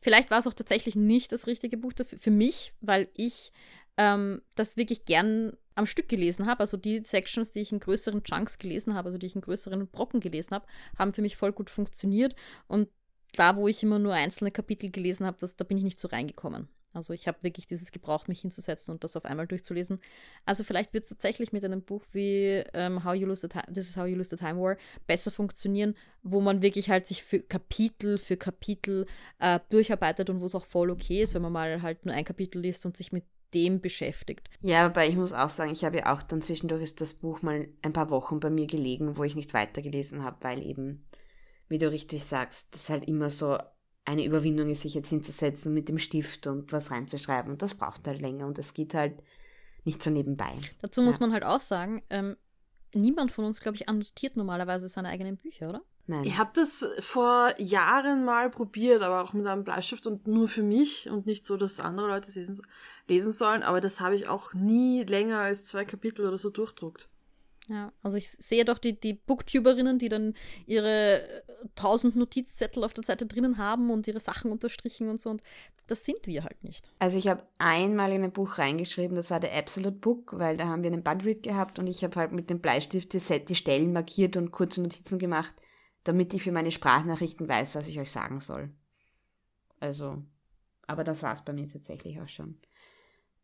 [0.00, 3.52] vielleicht war es auch tatsächlich nicht das richtige Buch dafür, für mich, weil ich
[4.00, 6.60] ähm, das wirklich gern am Stück gelesen habe.
[6.60, 9.88] Also die Sections, die ich in größeren Chunks gelesen habe, also die ich in größeren
[9.88, 10.66] Brocken gelesen habe,
[10.98, 12.34] haben für mich voll gut funktioniert.
[12.66, 12.88] Und
[13.34, 16.68] da, wo ich immer nur einzelne Kapitel gelesen habe, da bin ich nicht so reingekommen.
[16.92, 20.00] Also ich habe wirklich dieses gebraucht, mich hinzusetzen und das auf einmal durchzulesen.
[20.44, 23.72] Also vielleicht wird es tatsächlich mit einem Buch wie ähm, How You Lose the Time,
[23.72, 27.22] This is How You Lose the Time War besser funktionieren, wo man wirklich halt sich
[27.22, 29.06] für Kapitel für Kapitel
[29.38, 32.24] äh, durcharbeitet und wo es auch voll okay ist, wenn man mal halt nur ein
[32.24, 34.48] Kapitel liest und sich mit dem beschäftigt.
[34.60, 37.42] Ja, aber ich muss auch sagen, ich habe ja auch dann zwischendurch ist das Buch
[37.42, 41.06] mal ein paar Wochen bei mir gelegen, wo ich nicht weitergelesen habe, weil eben,
[41.68, 43.58] wie du richtig sagst, das halt immer so
[44.04, 47.52] eine Überwindung ist, sich jetzt hinzusetzen mit dem Stift und was reinzuschreiben.
[47.52, 49.22] Und das braucht halt länger und es geht halt
[49.84, 50.52] nicht so nebenbei.
[50.80, 51.20] Dazu muss ja.
[51.26, 52.36] man halt auch sagen, ähm,
[52.94, 55.82] niemand von uns, glaube ich, annotiert normalerweise seine eigenen Bücher, oder?
[56.10, 56.24] Nein.
[56.24, 60.64] Ich habe das vor Jahren mal probiert, aber auch mit einem Bleistift und nur für
[60.64, 62.60] mich und nicht so, dass andere Leute lesen,
[63.06, 63.62] lesen sollen.
[63.62, 67.08] Aber das habe ich auch nie länger als zwei Kapitel oder so durchdruckt.
[67.68, 70.34] Ja, also ich sehe doch die, die Booktuberinnen, die dann
[70.66, 71.42] ihre äh,
[71.76, 75.30] tausend Notizzettel auf der Seite drinnen haben und ihre Sachen unterstrichen und so.
[75.30, 75.44] Und
[75.86, 76.90] das sind wir halt nicht.
[76.98, 80.66] Also ich habe einmal in ein Buch reingeschrieben, das war der Absolute Book, weil da
[80.66, 83.92] haben wir einen Budread gehabt und ich habe halt mit dem Bleistift die, die Stellen
[83.92, 85.54] markiert und kurze Notizen gemacht
[86.04, 88.70] damit ich für meine Sprachnachrichten weiß, was ich euch sagen soll.
[89.80, 90.22] Also,
[90.86, 92.58] aber das war es bei mir tatsächlich auch schon.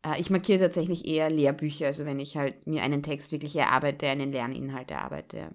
[0.03, 4.07] Äh, ich markiere tatsächlich eher Lehrbücher, also wenn ich halt mir einen Text wirklich erarbeite,
[4.07, 5.51] einen Lerninhalt erarbeite.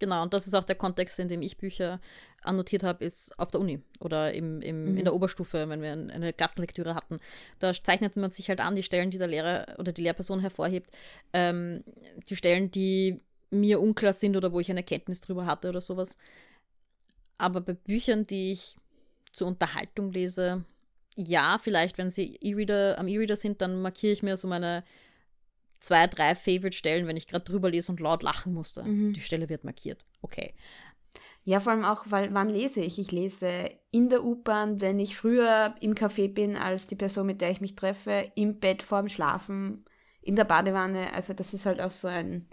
[0.00, 2.00] Genau, und das ist auch der Kontext, in dem ich Bücher
[2.42, 4.98] annotiert habe, ist auf der Uni oder im, im, mhm.
[4.98, 7.20] in der Oberstufe, wenn wir eine Gassenlektüre hatten.
[7.58, 10.90] Da zeichnet man sich halt an, die Stellen, die der Lehrer oder die Lehrperson hervorhebt,
[11.32, 11.84] ähm,
[12.28, 13.22] die Stellen, die
[13.54, 16.16] mir unklar sind oder wo ich eine Kenntnis drüber hatte oder sowas.
[17.38, 18.76] Aber bei Büchern, die ich
[19.32, 20.64] zur Unterhaltung lese,
[21.16, 24.84] ja, vielleicht, wenn sie E-Reader am E-Reader sind, dann markiere ich mir so meine
[25.80, 28.82] zwei, drei Favorite-Stellen, wenn ich gerade drüber lese und laut lachen musste.
[28.82, 29.12] Mhm.
[29.12, 30.04] Die Stelle wird markiert.
[30.22, 30.54] Okay.
[31.44, 32.98] Ja, vor allem auch, weil wann lese ich?
[32.98, 37.42] Ich lese in der U-Bahn, wenn ich früher im Café bin als die Person, mit
[37.42, 39.84] der ich mich treffe, im Bett vorm Schlafen,
[40.22, 41.12] in der Badewanne.
[41.12, 42.46] Also das ist halt auch so ein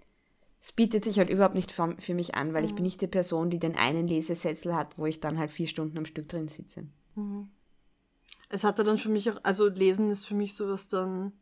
[0.62, 2.67] es bietet sich halt überhaupt nicht für, für mich an, weil mhm.
[2.67, 5.67] ich bin nicht die Person, die den einen Lesesetzel hat, wo ich dann halt vier
[5.67, 6.88] Stunden am Stück drin sitze.
[7.15, 7.50] Mhm.
[8.50, 11.34] Es hatte dann für mich auch, also Lesen ist für mich sowas dann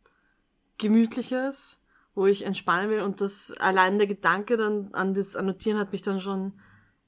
[0.77, 1.82] Gemütliches,
[2.15, 6.01] wo ich entspannen will und das allein der Gedanke dann an das Annotieren hat mich
[6.01, 6.53] dann schon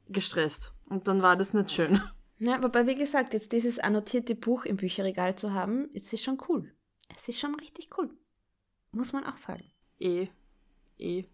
[0.09, 0.73] gestresst.
[0.85, 2.01] Und dann war das nicht schön.
[2.39, 6.41] Ja, wobei, wie gesagt, jetzt dieses annotierte Buch im Bücherregal zu haben, ist es schon
[6.49, 6.73] cool.
[7.15, 8.09] Es ist schon richtig cool.
[8.91, 9.71] Muss man auch sagen.
[9.99, 10.27] Eh.
[10.97, 11.25] Eh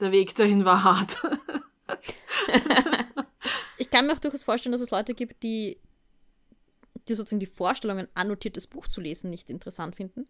[0.00, 1.22] der Weg dahin war hart.
[3.78, 5.78] ich kann mir auch durchaus vorstellen, dass es Leute gibt, die,
[7.08, 10.28] die sozusagen die Vorstellung, ein annotiertes Buch zu lesen, nicht interessant finden.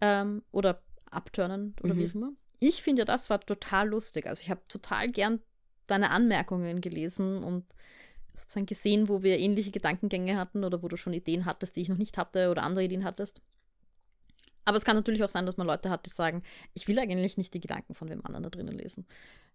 [0.00, 1.98] Ähm, oder abturnen oder mhm.
[1.98, 2.32] wie auch immer.
[2.60, 4.26] Ich finde ja, das war total lustig.
[4.26, 5.40] Also ich habe total gern
[5.86, 7.64] deine Anmerkungen gelesen und
[8.34, 11.88] sozusagen gesehen, wo wir ähnliche Gedankengänge hatten oder wo du schon Ideen hattest, die ich
[11.88, 13.40] noch nicht hatte oder andere Ideen hattest.
[14.68, 16.42] Aber es kann natürlich auch sein, dass man Leute hat, die sagen,
[16.74, 19.06] ich will eigentlich nicht die Gedanken von wem anderen da drinnen lesen.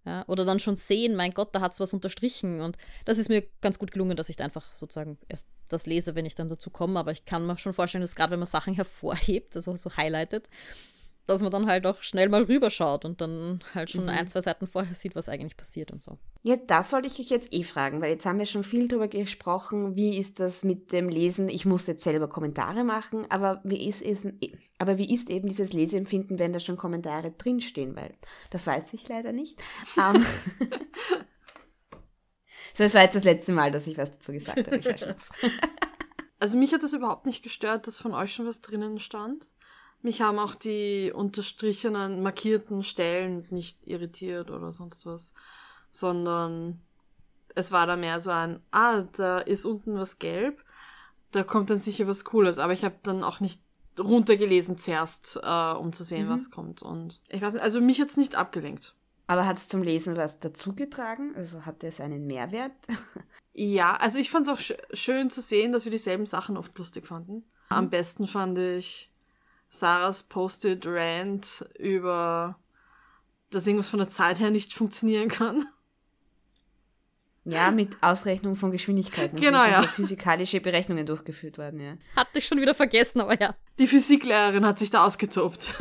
[0.06, 2.62] Ja, oder dann schon sehen, mein Gott, da hat es was unterstrichen.
[2.62, 6.16] Und das ist mir ganz gut gelungen, dass ich da einfach sozusagen erst das lese,
[6.16, 7.00] wenn ich dann dazu komme.
[7.00, 10.50] Aber ich kann mir schon vorstellen, dass gerade wenn man Sachen hervorhebt, also so highlightet,
[11.26, 14.10] dass man dann halt auch schnell mal rüberschaut und dann halt schon mhm.
[14.10, 16.18] ein, zwei Seiten vorher sieht, was eigentlich passiert und so.
[16.42, 19.08] Ja, das wollte ich euch jetzt eh fragen, weil jetzt haben wir schon viel darüber
[19.08, 23.88] gesprochen, wie ist das mit dem Lesen, ich muss jetzt selber Kommentare machen, aber wie
[23.88, 24.28] ist, es,
[24.80, 28.14] aber wie ist eben dieses Leseempfinden, wenn da schon Kommentare drinstehen, weil
[28.50, 29.62] das weiß ich leider nicht.
[29.96, 30.26] um, ähm,
[32.78, 34.78] das war jetzt das letzte Mal, dass ich was dazu gesagt habe.
[34.78, 35.08] Ich
[36.40, 39.50] also mich hat das überhaupt nicht gestört, dass von euch schon was drinnen stand.
[40.04, 45.34] Mich haben auch die unterstrichenen, markierten Stellen nicht irritiert oder sonst was,
[45.92, 46.82] sondern
[47.56, 50.62] es war da mehr so ein, ah, da ist unten was gelb,
[51.32, 52.58] da kommt dann sicher was Cooles.
[52.58, 53.62] Aber ich habe dann auch nicht
[53.98, 56.32] runtergelesen zuerst, äh, um zu sehen, mhm.
[56.32, 56.82] was kommt.
[56.82, 58.96] Und ich weiß nicht, also mich hat's nicht abgelenkt.
[59.28, 61.34] Aber hat es zum Lesen was dazugetragen?
[61.36, 62.74] Also hatte es einen Mehrwert?
[63.54, 66.78] ja, also ich fand es auch sch schön zu sehen, dass wir dieselben Sachen oft
[66.78, 67.36] lustig fanden.
[67.36, 67.44] Mhm.
[67.70, 69.13] Am besten fand ich
[69.74, 72.60] Sarahs Posted Rant über,
[73.50, 75.66] dass irgendwas von der Zeit her nicht funktionieren kann.
[77.44, 79.38] Ja, mit Ausrechnung von Geschwindigkeiten.
[79.38, 79.82] Genau, also ja.
[79.84, 81.98] Physikalische Berechnungen durchgeführt worden, ja.
[82.16, 83.56] Hatte ich schon wieder vergessen, aber ja.
[83.80, 85.74] Die Physiklehrerin hat sich da ausgetobt.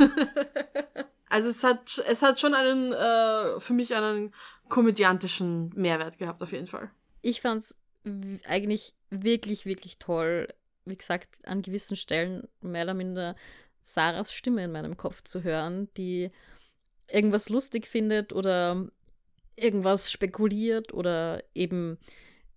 [1.29, 4.33] also es hat, es hat schon einen, äh, für mich einen
[4.69, 6.89] komödiantischen Mehrwert gehabt, auf jeden Fall.
[7.21, 7.75] Ich fand's
[8.45, 10.47] eigentlich wirklich, wirklich toll,
[10.83, 13.35] wie gesagt, an gewissen Stellen mehr oder minder
[13.83, 16.31] Sarahs Stimme in meinem Kopf zu hören, die
[17.07, 18.87] irgendwas lustig findet oder
[19.55, 21.97] irgendwas spekuliert oder eben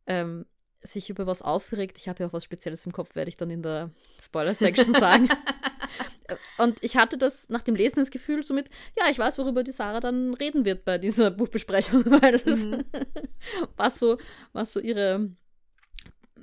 [0.06, 0.46] ähm,
[0.82, 1.98] sich über was aufregt.
[1.98, 5.28] Ich habe ja auch was Spezielles im Kopf, werde ich dann in der Spoiler-Section sagen.
[6.58, 9.72] Und ich hatte das nach dem Lesen das Gefühl, somit, ja, ich weiß, worüber die
[9.72, 12.84] Sarah dann reden wird bei dieser Buchbesprechung, weil das ist, mhm.
[13.76, 14.18] was, so,
[14.52, 15.30] was so ihre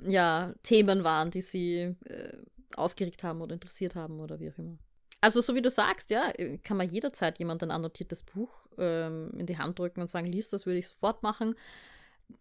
[0.02, 2.36] ja, Themen waren, die sie äh,
[2.76, 4.78] aufgeregt haben oder interessiert haben oder wie auch immer.
[5.20, 6.32] Also, so wie du sagst, ja,
[6.62, 10.50] kann man jederzeit jemand ein annotiertes Buch ähm, in die Hand drücken und sagen, lies
[10.50, 11.54] das, würde ich sofort machen.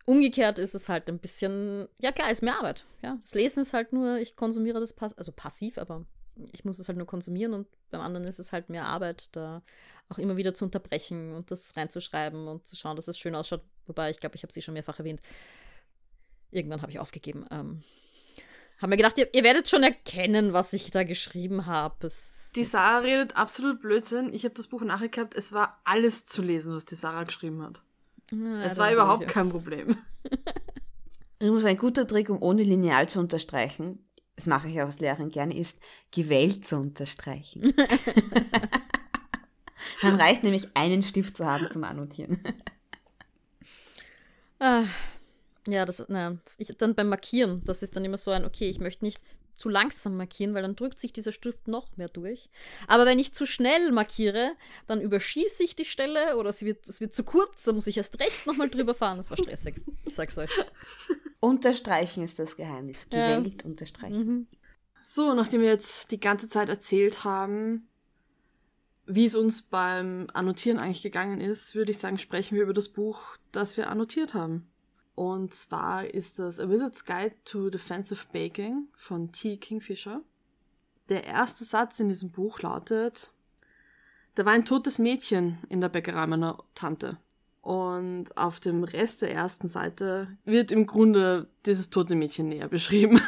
[0.06, 2.86] Umgekehrt ist es halt ein bisschen, ja klar, ist mehr Arbeit.
[3.02, 6.06] Ja, das Lesen ist halt nur, ich konsumiere das pass also passiv, aber
[6.52, 9.62] ich muss es halt nur konsumieren und beim anderen ist es halt mehr Arbeit, da
[10.10, 13.64] auch immer wieder zu unterbrechen und das reinzuschreiben und zu schauen, dass es schön ausschaut.
[13.86, 15.22] Wobei, ich glaube, ich habe sie schon mehrfach erwähnt.
[16.52, 17.46] Irgendwann habe ich aufgegeben.
[17.52, 17.84] Ähm,
[18.78, 22.12] haben mir gedacht, ihr, ihr, werdet schon erkennen, was ich da geschrieben habe.
[22.56, 24.34] Die Sarah redet absolut Blödsinn.
[24.34, 25.36] Ich habe das Buch gehabt.
[25.36, 27.82] Es war alles zu lesen, was die Sarah geschrieben hat.
[28.32, 29.98] Ja, es war überhaupt kein Problem.
[31.40, 34.00] Übrigens ein guter Trick, um ohne Lineal zu unterstreichen,
[34.36, 35.80] das mache ich auch als Lehrerin gerne, ist,
[36.12, 37.74] gewählt zu unterstreichen.
[40.02, 42.42] Dann reicht nämlich einen Stift zu haben zum Annotieren.
[44.60, 44.86] ah,
[45.68, 48.80] ja, das, na, ich, dann beim Markieren, das ist dann immer so ein, okay, ich
[48.80, 49.20] möchte nicht
[49.56, 52.50] zu langsam markieren, weil dann drückt sich dieser Stift noch mehr durch.
[52.88, 54.54] Aber wenn ich zu schnell markiere,
[54.88, 57.98] dann überschieße ich die Stelle oder es wird, es wird zu kurz, dann muss ich
[57.98, 59.18] erst recht nochmal drüber fahren.
[59.18, 59.76] Das war stressig.
[60.08, 60.50] Ich sag's euch.
[61.40, 63.10] Unterstreichen ist das Geheimnis.
[63.10, 63.66] Gewählt ja.
[63.66, 64.26] unterstreichen.
[64.26, 64.48] Mhm.
[65.02, 67.90] So, nachdem wir jetzt die ganze Zeit erzählt haben,
[69.06, 72.90] wie es uns beim Annotieren eigentlich gegangen ist, würde ich sagen, sprechen wir über das
[72.90, 74.72] Buch, das wir annotiert haben.
[75.16, 79.58] Und zwar ist das A Wizard's Guide to Defensive Baking von T.
[79.58, 80.22] Kingfisher.
[81.10, 83.32] Der erste Satz in diesem Buch lautet,
[84.36, 87.18] da war ein totes Mädchen in der Bäckerei meiner Tante.
[87.62, 93.22] Und auf dem Rest der ersten Seite wird im Grunde dieses tote Mädchen näher beschrieben.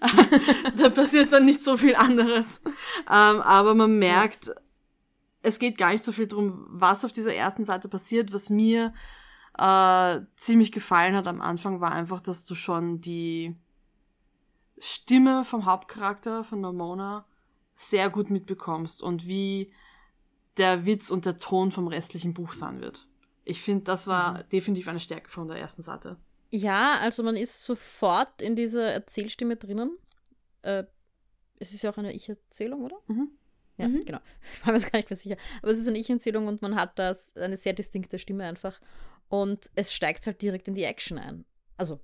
[0.76, 2.60] da passiert dann nicht so viel anderes.
[2.64, 4.52] Ähm, aber man merkt,
[5.42, 8.32] es geht gar nicht so viel darum, was auf dieser ersten Seite passiert.
[8.32, 8.92] Was mir
[9.58, 13.56] äh, ziemlich gefallen hat am Anfang, war einfach, dass du schon die
[14.78, 17.26] Stimme vom Hauptcharakter von Normona
[17.74, 19.72] sehr gut mitbekommst und wie
[20.56, 23.06] der Witz und der Ton vom restlichen Buch sein wird.
[23.44, 24.48] Ich finde, das war mhm.
[24.52, 26.18] definitiv eine Stärke von der ersten Seite.
[26.50, 29.96] Ja, also man ist sofort in dieser Erzählstimme drinnen.
[30.62, 30.84] Äh,
[31.58, 32.96] es ist ja auch eine Ich-Erzählung, oder?
[33.06, 33.30] Mhm.
[33.76, 34.04] Ja, mhm.
[34.04, 34.20] genau.
[34.42, 35.36] Ich war mir jetzt gar nicht mehr sicher.
[35.62, 38.80] Aber es ist eine Ich-Erzählung und man hat da eine sehr distinkte Stimme einfach.
[39.30, 41.46] Und es steigt halt direkt in die Action ein.
[41.76, 42.00] Also,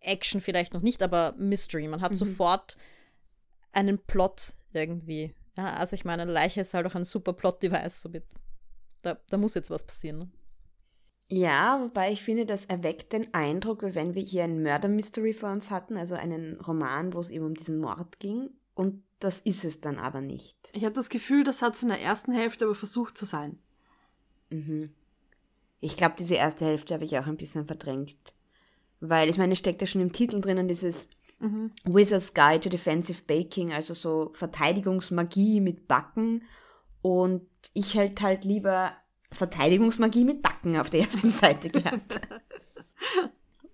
[0.00, 1.86] Action vielleicht noch nicht, aber Mystery.
[1.86, 2.16] Man hat mhm.
[2.16, 2.76] sofort
[3.70, 5.34] einen Plot irgendwie.
[5.56, 8.02] Ja, also ich meine, eine Leiche ist halt auch ein super Plot-Device.
[8.02, 8.10] So
[9.02, 10.18] da, da muss jetzt was passieren.
[10.18, 10.30] Ne?
[11.28, 15.50] Ja, wobei ich finde, das erweckt den Eindruck, wie wenn wir hier ein Murder-Mystery vor
[15.50, 18.50] uns hatten, also einen Roman, wo es eben um diesen Mord ging.
[18.74, 20.56] Und das ist es dann aber nicht.
[20.72, 23.58] Ich habe das Gefühl, das hat es in der ersten Hälfte aber versucht zu sein.
[24.50, 24.94] Mhm.
[25.80, 28.16] Ich glaube, diese erste Hälfte habe ich auch ein bisschen verdrängt.
[29.00, 31.72] Weil, ich meine, es steckt ja schon im Titel drinnen, dieses mhm.
[31.84, 36.42] Wizard's Guide to Defensive Baking, also so Verteidigungsmagie mit Backen.
[37.02, 38.92] Und ich hätte halt lieber
[39.30, 42.20] Verteidigungsmagie mit Backen auf der ersten Seite gehabt.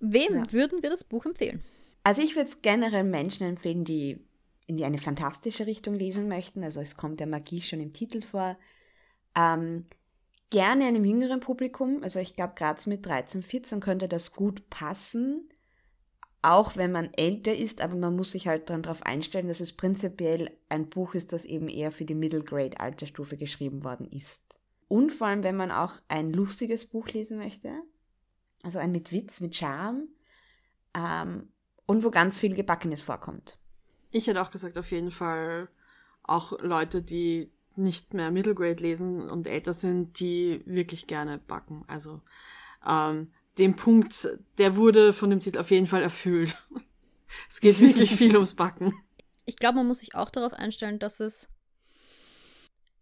[0.01, 0.53] Wem ja.
[0.53, 1.63] würden wir das Buch empfehlen?
[2.03, 4.19] Also ich würde es generell Menschen empfehlen, die
[4.67, 6.65] in die eine fantastische Richtung lesen möchten.
[6.65, 8.57] Also es kommt ja Magie schon im Titel vor.
[9.37, 9.87] Ähm,
[10.53, 12.03] gerne einem jüngeren Publikum.
[12.03, 15.49] Also ich glaube, gerade mit 13, 14 könnte das gut passen.
[16.43, 19.73] Auch wenn man älter ist, aber man muss sich halt dann darauf einstellen, dass es
[19.73, 24.57] prinzipiell ein Buch ist, das eben eher für die Middle Grade Altersstufe geschrieben worden ist.
[24.89, 27.73] Und vor allem, wenn man auch ein lustiges Buch lesen möchte,
[28.63, 30.09] also ein mit Witz, mit Charme,
[30.95, 31.49] ähm,
[31.87, 33.57] und wo ganz viel Gebackenes vorkommt.
[34.11, 35.69] Ich hätte auch gesagt, auf jeden Fall
[36.25, 41.85] auch Leute, die nicht mehr Middle Grade lesen und älter sind, die wirklich gerne backen.
[41.87, 42.21] Also
[42.87, 46.57] ähm, den Punkt, der wurde von dem Titel auf jeden Fall erfüllt.
[47.51, 48.95] es geht wirklich viel ums Backen.
[49.45, 51.49] Ich glaube, man muss sich auch darauf einstellen, dass es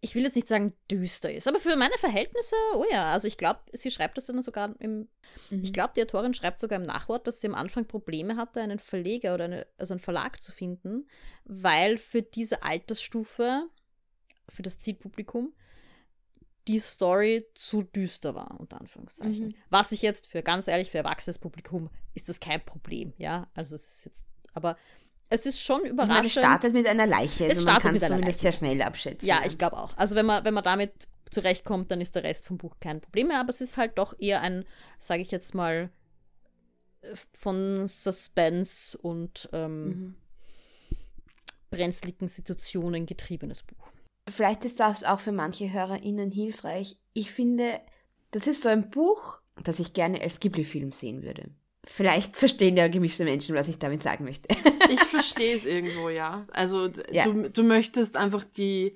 [0.03, 3.37] ich will jetzt nicht sagen düster ist, aber für meine Verhältnisse, oh ja, also ich
[3.37, 5.07] glaube, sie schreibt das dann sogar im,
[5.51, 5.63] mhm.
[5.63, 8.79] ich glaube, die Autorin schreibt sogar im Nachwort, dass sie am Anfang Probleme hatte, einen
[8.79, 11.07] Verleger oder eine, also einen Verlag zu finden,
[11.45, 13.69] weil für diese Altersstufe,
[14.51, 15.53] für das Zielpublikum,
[16.67, 19.47] die Story zu düster war, unter Anführungszeichen.
[19.47, 19.55] Mhm.
[19.69, 23.75] Was ich jetzt für, ganz ehrlich, für erwachsenes Publikum ist das kein Problem, ja, also
[23.75, 24.77] es ist jetzt, aber
[25.29, 26.25] es ist schon überraschend.
[26.25, 29.27] Es startet mit einer Leiche, also man kann es zumindest sehr schnell abschätzen.
[29.27, 29.97] Ja, ich glaube auch.
[29.97, 33.29] Also wenn man, wenn man damit zurechtkommt, dann ist der Rest vom Buch kein Problem
[33.29, 34.65] mehr, aber es ist halt doch eher ein,
[34.99, 35.89] sage ich jetzt mal,
[37.33, 40.15] von Suspense und ähm, mhm.
[41.69, 43.91] brenzligen Situationen getriebenes Buch.
[44.27, 46.97] Vielleicht ist das auch für manche HörerInnen hilfreich.
[47.13, 47.81] Ich finde,
[48.31, 51.49] das ist so ein Buch, das ich gerne als Ghibli-Film sehen würde.
[51.83, 54.47] Vielleicht verstehen ja gemischte Menschen, was ich damit sagen möchte.
[54.89, 56.45] ich verstehe es irgendwo, ja.
[56.51, 57.25] Also ja.
[57.25, 58.93] Du, du möchtest einfach die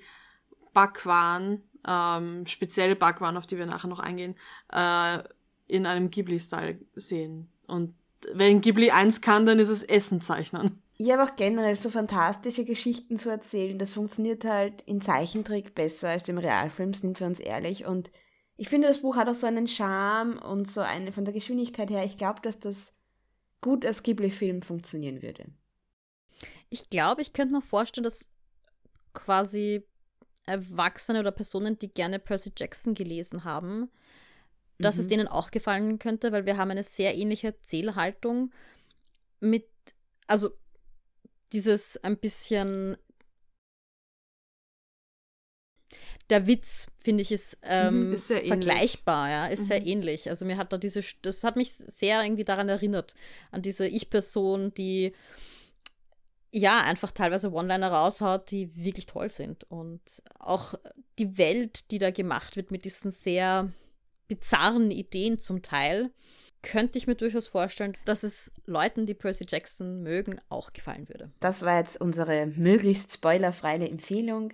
[0.72, 4.36] Backwaren, ähm, spezielle Backwaren, auf die wir nachher noch eingehen,
[4.72, 5.18] äh,
[5.66, 7.48] in einem Ghibli-Style sehen.
[7.66, 7.94] Und
[8.32, 10.80] wenn Ghibli eins kann, dann ist es Essen zeichnen.
[10.98, 16.08] Ja, aber auch generell so fantastische Geschichten zu erzählen, das funktioniert halt in Zeichentrick besser
[16.08, 17.84] als im Realfilm, sind wir uns ehrlich.
[17.84, 18.10] Und
[18.56, 21.90] ich finde, das Buch hat auch so einen Charme und so eine von der Geschwindigkeit
[21.90, 22.04] her.
[22.04, 22.94] Ich glaube, dass das
[23.60, 25.44] gut als Ghibli-Film funktionieren würde.
[26.70, 28.26] Ich glaube, ich könnte mir vorstellen, dass
[29.12, 29.84] quasi
[30.46, 33.90] Erwachsene oder Personen, die gerne Percy Jackson gelesen haben,
[34.78, 35.00] dass mhm.
[35.02, 38.52] es denen auch gefallen könnte, weil wir haben eine sehr ähnliche Zählhaltung
[39.40, 39.68] mit,
[40.26, 40.50] also
[41.52, 42.96] dieses ein bisschen
[46.30, 49.66] der Witz, finde ich, ist, ähm, mhm, ist vergleichbar, ja, ist mhm.
[49.66, 50.28] sehr ähnlich.
[50.28, 53.14] Also mir hat da diese, das hat mich sehr irgendwie daran erinnert,
[53.52, 55.12] an diese Ich-Person, die
[56.50, 59.64] ja einfach teilweise One-Liner raushaut, die wirklich toll sind.
[59.64, 60.00] Und
[60.38, 60.74] auch
[61.18, 63.70] die Welt, die da gemacht wird mit diesen sehr
[64.26, 66.10] bizarren Ideen zum Teil,
[66.62, 71.30] könnte ich mir durchaus vorstellen, dass es Leuten, die Percy Jackson mögen, auch gefallen würde.
[71.40, 74.52] Das war jetzt unsere möglichst spoilerfreie Empfehlung.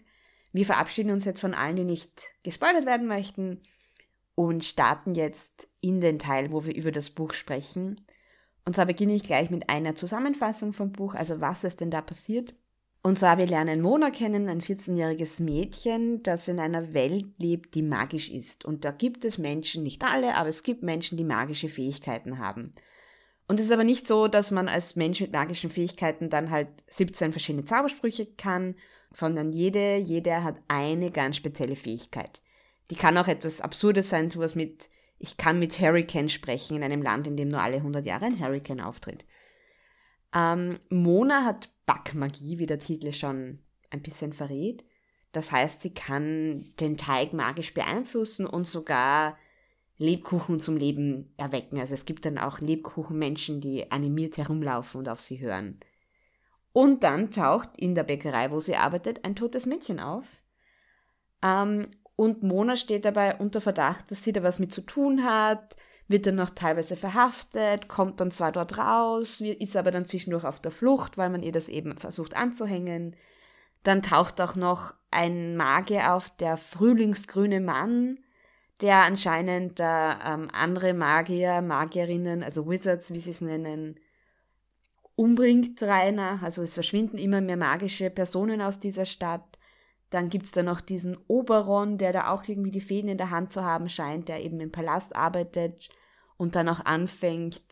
[0.53, 2.11] Wir verabschieden uns jetzt von allen, die nicht
[2.43, 3.63] gespoilert werden möchten
[4.35, 8.01] und starten jetzt in den Teil, wo wir über das Buch sprechen.
[8.65, 12.01] Und zwar beginne ich gleich mit einer Zusammenfassung vom Buch, also was ist denn da
[12.01, 12.55] passiert.
[13.05, 17.83] Und zwar, wir lernen Mona kennen, ein 14-jähriges Mädchen, das in einer Welt lebt, die
[17.83, 18.65] magisch ist.
[18.65, 22.75] Und da gibt es Menschen, nicht alle, aber es gibt Menschen, die magische Fähigkeiten haben.
[23.49, 26.69] Und es ist aber nicht so, dass man als Mensch mit magischen Fähigkeiten dann halt
[26.87, 28.77] 17 verschiedene Zaubersprüche kann
[29.17, 32.41] sondern jede, jeder hat eine ganz spezielle Fähigkeit.
[32.91, 34.89] Die kann auch etwas Absurdes sein, sowas mit,
[35.19, 38.41] ich kann mit Hurricane sprechen in einem Land, in dem nur alle 100 Jahre ein
[38.41, 39.25] Hurricane auftritt.
[40.35, 43.59] Ähm, Mona hat Backmagie, wie der Titel schon
[43.91, 44.85] ein bisschen verrät.
[45.33, 49.37] Das heißt, sie kann den Teig magisch beeinflussen und sogar
[49.99, 51.79] Lebkuchen zum Leben erwecken.
[51.79, 55.81] Also es gibt dann auch Lebkuchenmenschen, die animiert herumlaufen und auf sie hören.
[56.73, 60.43] Und dann taucht in der Bäckerei, wo sie arbeitet, ein totes Mädchen auf.
[61.43, 65.77] Ähm, und Mona steht dabei unter Verdacht, dass sie da was mit zu tun hat,
[66.13, 70.61] wird dann noch teilweise verhaftet, kommt dann zwar dort raus, ist aber dann zwischendurch auf
[70.61, 73.17] der Flucht, weil man ihr das eben versucht anzuhängen.
[73.83, 78.21] Dann taucht auch noch ein Magier auf, der frühlingsgrüne Mann,
[78.81, 83.99] der anscheinend äh, ähm, andere Magier, Magierinnen, also Wizards, wie sie es nennen,
[85.17, 86.41] umbringt Rainer.
[86.43, 89.59] Also es verschwinden immer mehr magische Personen aus dieser Stadt.
[90.11, 93.31] Dann gibt es da noch diesen Oberon, der da auch irgendwie die Fäden in der
[93.31, 95.89] Hand zu haben scheint, der eben im Palast arbeitet
[96.43, 97.63] und dann auch anfängt,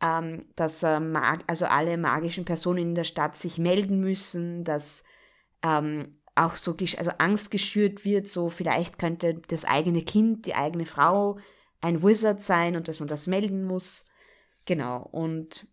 [0.00, 5.02] ähm, dass äh, mag also alle magischen Personen in der Stadt sich melden müssen, dass
[5.64, 10.86] ähm, auch so also Angst geschürt wird, so vielleicht könnte das eigene Kind, die eigene
[10.86, 11.38] Frau
[11.80, 14.04] ein Wizard sein und dass man das melden muss.
[14.64, 15.08] Genau.
[15.10, 15.66] Und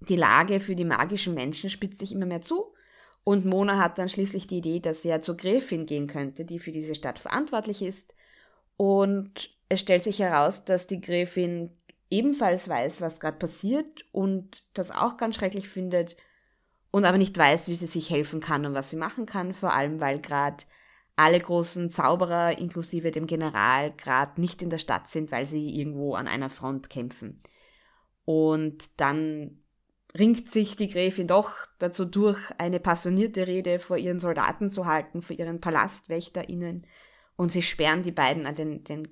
[0.00, 2.74] die Lage für die magischen Menschen spitzt sich immer mehr zu.
[3.22, 6.58] Und Mona hat dann schließlich die Idee, dass sie ja zur Gräfin gehen könnte, die
[6.58, 8.12] für diese Stadt verantwortlich ist.
[8.76, 11.70] Und es stellt sich heraus, dass die Gräfin
[12.10, 16.14] ebenfalls weiß, was gerade passiert und das auch ganz schrecklich findet
[16.90, 19.72] und aber nicht weiß, wie sie sich helfen kann und was sie machen kann, vor
[19.72, 20.64] allem weil gerade
[21.16, 26.16] alle großen Zauberer inklusive dem General gerade nicht in der Stadt sind, weil sie irgendwo
[26.16, 27.40] an einer Front kämpfen.
[28.26, 29.62] Und dann
[30.18, 35.22] ringt sich die Gräfin doch dazu durch, eine passionierte Rede vor ihren Soldaten zu halten,
[35.22, 36.86] vor ihren PalastwächterInnen.
[37.36, 39.08] Und sie sperren die beiden, den, den,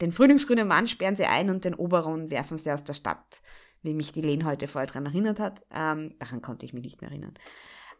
[0.00, 3.42] den frühlingsgrünen Mann sperren sie ein und den Oberon werfen sie aus der Stadt,
[3.82, 5.62] wie mich die Len heute vorher daran erinnert hat.
[5.72, 7.34] Ähm, daran konnte ich mich nicht mehr erinnern.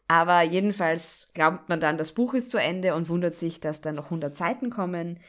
[0.08, 3.92] Aber jedenfalls glaubt man dann, das Buch ist zu Ende und wundert sich, dass da
[3.92, 5.20] noch 100 Seiten kommen,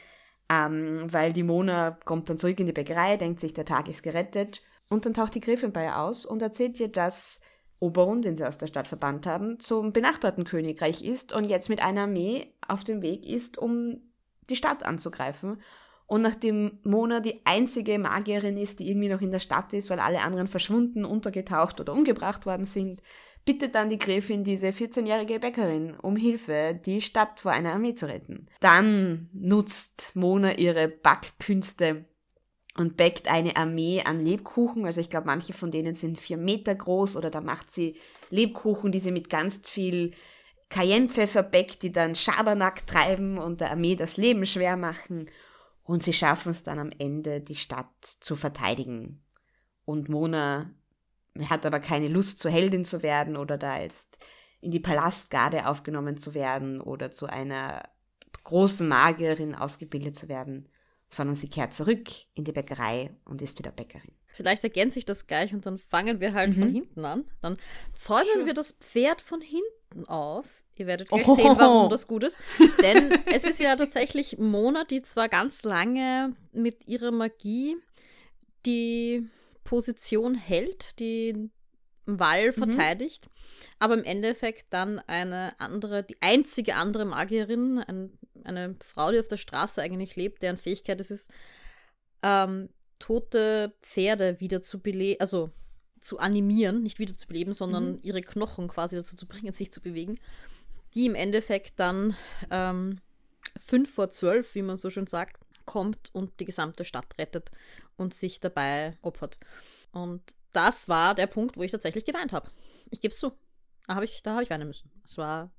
[0.50, 4.04] ähm, weil die Mona kommt dann zurück in die Bäckerei, denkt sich, der Tag ist
[4.04, 7.42] gerettet und dann taucht die Gräfin bei ihr aus und erzählt ihr, dass
[7.80, 11.82] Oberon, den sie aus der Stadt verbannt haben, zum benachbarten Königreich ist und jetzt mit
[11.84, 14.02] einer Armee auf dem Weg ist, um
[14.50, 15.62] die Stadt anzugreifen.
[16.08, 20.00] Und nachdem Mona die einzige Magierin ist, die irgendwie noch in der Stadt ist, weil
[20.00, 23.02] alle anderen verschwunden, untergetaucht oder umgebracht worden sind,
[23.46, 28.08] bittet dann die Gräfin diese 14-jährige Bäckerin um Hilfe, die Stadt vor einer Armee zu
[28.08, 28.48] retten.
[28.60, 32.02] Dann nutzt Mona ihre Backkünste
[32.76, 34.86] und bäckt eine Armee an Lebkuchen.
[34.86, 37.98] Also ich glaube, manche von denen sind vier Meter groß oder da macht sie
[38.30, 40.12] Lebkuchen, die sie mit ganz viel
[40.70, 45.30] Cayennepfeffer bäckt, die dann Schabernack treiben und der Armee das Leben schwer machen.
[45.84, 49.24] Und sie schaffen es dann am Ende, die Stadt zu verteidigen.
[49.86, 50.70] Und Mona
[51.50, 54.20] hat aber keine Lust, zur Heldin zu werden oder da jetzt
[54.62, 57.90] in die Palastgarde aufgenommen zu werden oder zu einer
[58.44, 60.70] großen Magierin ausgebildet zu werden
[61.10, 64.12] sondern sie kehrt zurück in die Bäckerei und ist wieder Bäckerin.
[64.28, 66.62] Vielleicht ergänzt sich das gleich und dann fangen wir halt mhm.
[66.62, 67.26] von hinten an.
[67.42, 67.58] Dann
[67.96, 68.46] zäumen Schön.
[68.46, 69.66] wir das Pferd von hinten
[70.08, 70.46] auf.
[70.76, 71.36] Ihr werdet gleich oh.
[71.36, 72.40] sehen, warum das gut ist.
[72.82, 77.76] Denn es ist ja tatsächlich Mona, die zwar ganz lange mit ihrer Magie
[78.66, 79.28] die
[79.64, 81.50] Position hält, die
[82.06, 82.54] Wall mhm.
[82.54, 83.32] verteidigt, mhm.
[83.80, 89.28] aber im Endeffekt dann eine andere, die einzige andere Magierin, ein eine Frau, die auf
[89.28, 91.30] der Straße eigentlich lebt, deren Fähigkeit es ist,
[92.24, 92.70] ähm,
[93.00, 95.52] tote Pferde wieder zu beleben, also
[96.00, 98.00] zu animieren, nicht wieder zu beleben, sondern mhm.
[98.04, 100.20] ihre Knochen quasi dazu zu bringen, sich zu bewegen,
[100.94, 102.16] die im Endeffekt dann
[102.50, 103.00] ähm,
[103.60, 107.52] fünf vor zwölf, wie man so schön sagt, kommt und die gesamte Stadt rettet
[107.96, 109.38] und sich dabei opfert.
[109.92, 110.22] Und
[110.52, 112.50] das war der Punkt, wo ich tatsächlich geweint habe.
[112.90, 113.32] Ich gebe es zu.
[113.88, 114.92] Da habe ich, hab ich weinen müssen.
[115.06, 115.52] Es war,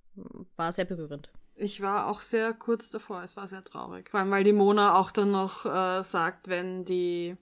[0.56, 1.30] war sehr berührend.
[1.54, 4.08] Ich war auch sehr kurz davor, es war sehr traurig.
[4.10, 7.36] Vor allem, weil die Mona auch dann noch äh, sagt, wenn die,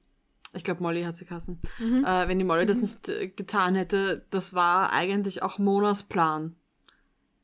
[0.52, 2.04] ich glaube Molly hat sie kassen, mhm.
[2.04, 2.68] äh, wenn die Molly mhm.
[2.68, 6.56] das nicht äh, getan hätte, das war eigentlich auch Monas Plan.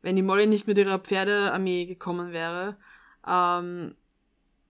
[0.02, 2.76] Wenn die Molly nicht mit ihrer Pferdearmee gekommen wäre,
[3.26, 3.94] ähm,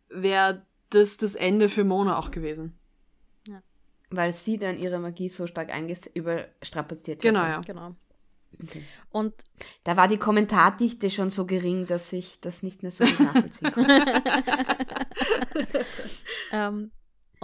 [0.08, 2.78] wäre das das Ende für Mona auch gewesen.
[3.48, 3.60] Ja.
[4.10, 5.70] Weil sie dann ihre Magie so stark
[6.14, 7.60] überstrapaziert Genau, ja.
[7.60, 7.96] Genau.
[8.62, 8.84] Okay.
[9.10, 9.34] Und
[9.82, 13.72] da war die Kommentardichte schon so gering, dass ich das nicht mehr so gut nachvollziehen
[13.72, 13.86] kann.
[16.52, 16.90] ähm,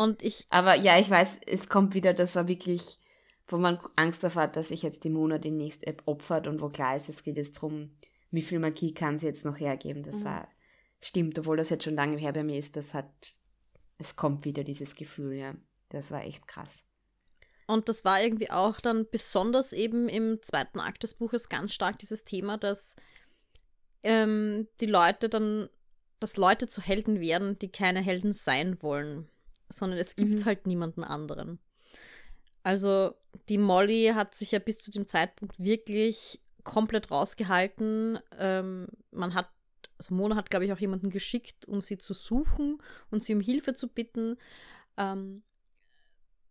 [0.01, 0.47] und ich.
[0.49, 2.99] Aber ja, ich weiß, es kommt wieder, das war wirklich,
[3.47, 6.97] wo man Angst davor hat, dass sich jetzt die Mona demnächst opfert und wo klar
[6.97, 7.91] ist, es geht jetzt darum,
[8.31, 10.03] wie viel Magie kann sie jetzt noch hergeben.
[10.03, 10.25] Das mhm.
[10.25, 10.49] war,
[11.01, 13.11] stimmt, obwohl das jetzt schon lange her bei mir ist, das hat,
[13.99, 15.55] es kommt wieder dieses Gefühl, ja.
[15.91, 16.85] Das war echt krass.
[17.67, 21.99] Und das war irgendwie auch dann besonders eben im zweiten Akt des Buches ganz stark
[21.99, 22.95] dieses Thema, dass
[24.03, 25.69] ähm, die Leute dann,
[26.21, 29.29] dass Leute zu Helden werden, die keine Helden sein wollen,
[29.71, 30.45] sondern es gibt mhm.
[30.45, 31.59] halt niemanden anderen.
[32.63, 33.15] Also
[33.49, 38.19] die Molly hat sich ja bis zu dem Zeitpunkt wirklich komplett rausgehalten.
[38.39, 39.49] Ähm, man hat,
[39.97, 42.79] also Mona hat, glaube ich, auch jemanden geschickt, um sie zu suchen
[43.11, 44.37] und sie um Hilfe zu bitten.
[44.99, 45.43] Ähm,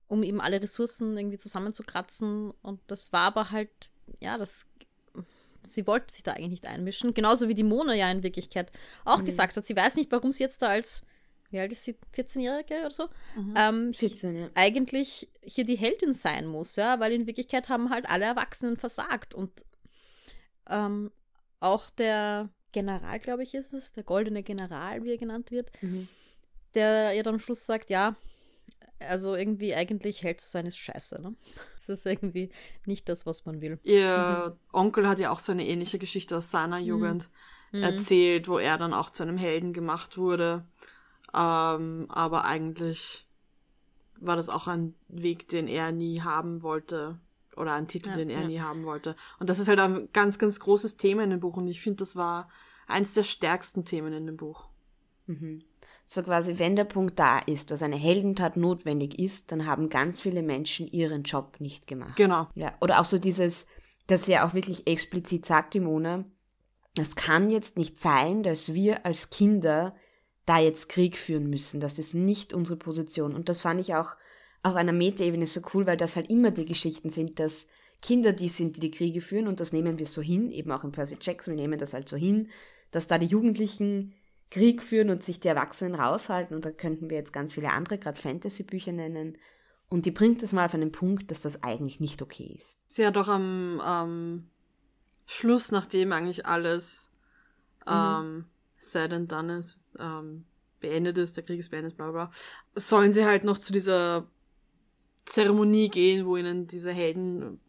[0.10, 2.52] um eben alle Ressourcen irgendwie zusammenzukratzen.
[2.62, 4.66] Und das war aber halt, ja, das.
[5.68, 7.14] Sie wollte sich da eigentlich nicht einmischen.
[7.14, 8.72] Genauso wie die Mona ja in Wirklichkeit
[9.06, 9.26] auch mhm.
[9.26, 9.66] gesagt hat.
[9.68, 11.04] Sie weiß nicht, warum sie jetzt da als,
[11.52, 13.54] wie alt ist sie, 14-Jährige oder so, mhm.
[13.56, 14.50] ähm, 14, ja.
[14.56, 19.34] eigentlich hier die Heldin sein muss, ja, weil in Wirklichkeit haben halt alle Erwachsenen versagt.
[19.34, 19.66] Und
[20.70, 21.12] ähm,
[21.60, 26.08] auch der General, glaube ich, ist es, der goldene General, wie er genannt wird, mhm.
[26.76, 28.16] der ja dann am Schluss sagt, ja,
[29.00, 31.36] also irgendwie eigentlich Held zu sein ist scheiße, ne?
[31.88, 32.52] Das ist irgendwie
[32.86, 33.80] nicht das, was man will.
[33.82, 34.60] Ihr mhm.
[34.74, 36.86] Onkel hat ja auch so eine ähnliche Geschichte aus seiner mhm.
[36.86, 37.30] Jugend
[37.72, 37.82] mhm.
[37.82, 40.64] erzählt, wo er dann auch zu einem Helden gemacht wurde.
[41.34, 43.28] Ähm, aber eigentlich
[44.20, 47.20] war das auch ein Weg, den er nie haben wollte.
[47.56, 48.48] Oder ein Titel, ja, den er ja.
[48.48, 49.16] nie haben wollte.
[49.40, 51.58] Und das ist halt ein ganz, ganz großes Thema in dem Buch.
[51.58, 52.50] Und ich finde, das war
[52.88, 54.70] eins der stärksten Themen in dem Buch.
[55.28, 55.62] Mhm.
[56.06, 60.20] so quasi, wenn der Punkt da ist, dass eine Heldentat notwendig ist, dann haben ganz
[60.20, 62.16] viele Menschen ihren Job nicht gemacht.
[62.16, 62.48] Genau.
[62.56, 63.68] Ja, oder auch so dieses,
[64.08, 66.26] dass sie ja auch wirklich explizit sagt, die Mona,
[66.98, 69.96] es kann jetzt nicht sein, dass wir als Kinder
[70.50, 71.80] da jetzt Krieg führen müssen.
[71.80, 73.36] Das ist nicht unsere Position.
[73.36, 74.16] Und das fand ich auch
[74.64, 77.70] auf einer Metaebene so cool, weil das halt immer die Geschichten sind, dass
[78.02, 80.84] Kinder die sind, die die Kriege führen und das nehmen wir so hin, eben auch
[80.84, 82.50] in Percy Jackson, wir nehmen das halt so hin,
[82.92, 84.16] dass da die Jugendlichen
[84.50, 87.98] Krieg führen und sich die Erwachsenen raushalten und da könnten wir jetzt ganz viele andere,
[87.98, 89.38] gerade Fantasy-Bücher nennen
[89.90, 92.80] und die bringt es mal auf einen Punkt, dass das eigentlich nicht okay ist.
[92.88, 94.50] Sie hat doch am ähm,
[95.26, 97.12] Schluss, nachdem eigentlich alles
[97.86, 97.94] mhm.
[97.94, 98.46] ähm,
[98.80, 100.46] said and done ist, ähm,
[100.80, 102.32] beendet ist, der Krieg ist beendet, bla bla,
[102.76, 104.28] sollen sie halt noch zu dieser
[105.26, 107.60] Zeremonie gehen, wo ihnen diese Helden,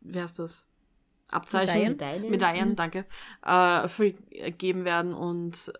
[0.00, 0.66] wie heißt das?
[1.30, 2.76] Abzeichen, Medaillen, Medaillen mhm.
[2.76, 3.06] danke,
[3.42, 5.72] äh, vergeben werden und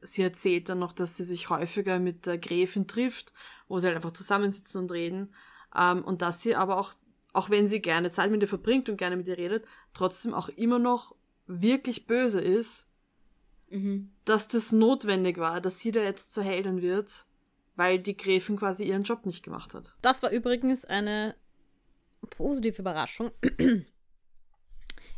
[0.00, 3.32] sie erzählt dann noch, dass sie sich häufiger mit der Gräfin trifft,
[3.68, 5.34] wo sie halt einfach zusammensitzen und reden
[5.76, 6.92] ähm, und dass sie aber auch,
[7.32, 10.48] auch wenn sie gerne Zeit mit ihr verbringt und gerne mit ihr redet, trotzdem auch
[10.50, 11.14] immer noch
[11.46, 12.86] wirklich böse ist,
[13.72, 14.12] mhm.
[14.24, 17.26] dass das notwendig war, dass sie da jetzt zur Heldin wird
[17.76, 19.94] weil die Gräfin quasi ihren Job nicht gemacht hat.
[20.02, 21.34] Das war übrigens eine
[22.30, 23.30] positive Überraschung.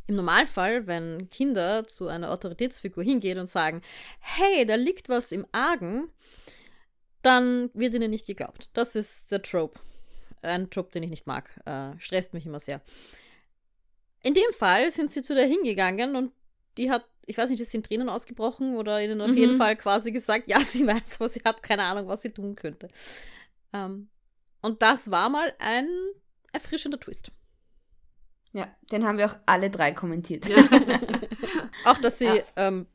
[0.07, 3.80] Im Normalfall, wenn Kinder zu einer Autoritätsfigur hingehen und sagen,
[4.20, 6.11] hey, da liegt was im Argen,
[7.22, 8.68] dann wird ihnen nicht geglaubt.
[8.74, 9.80] Das ist der Trope.
[10.42, 11.59] Ein Trope, den ich nicht mag.
[11.64, 12.82] Äh, stresst mich immer sehr.
[14.22, 16.32] In dem Fall sind sie zu der hingegangen und
[16.76, 19.36] die hat ich weiß nicht, ist sie in Tränen ausgebrochen oder ihnen auf mhm.
[19.36, 22.56] jeden Fall quasi gesagt, ja, sie weiß, aber sie hat keine Ahnung, was sie tun
[22.56, 22.88] könnte.
[23.72, 24.08] Ähm,
[24.62, 25.88] und das war mal ein
[26.52, 27.30] erfrischender Twist.
[28.52, 30.46] Ja, den haben wir auch alle drei kommentiert.
[30.46, 30.56] Ja.
[31.84, 32.42] auch, dass sie ja.
[32.56, 32.86] ähm,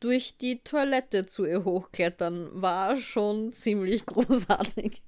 [0.00, 5.02] durch die Toilette zu ihr hochklettern, war schon ziemlich großartig.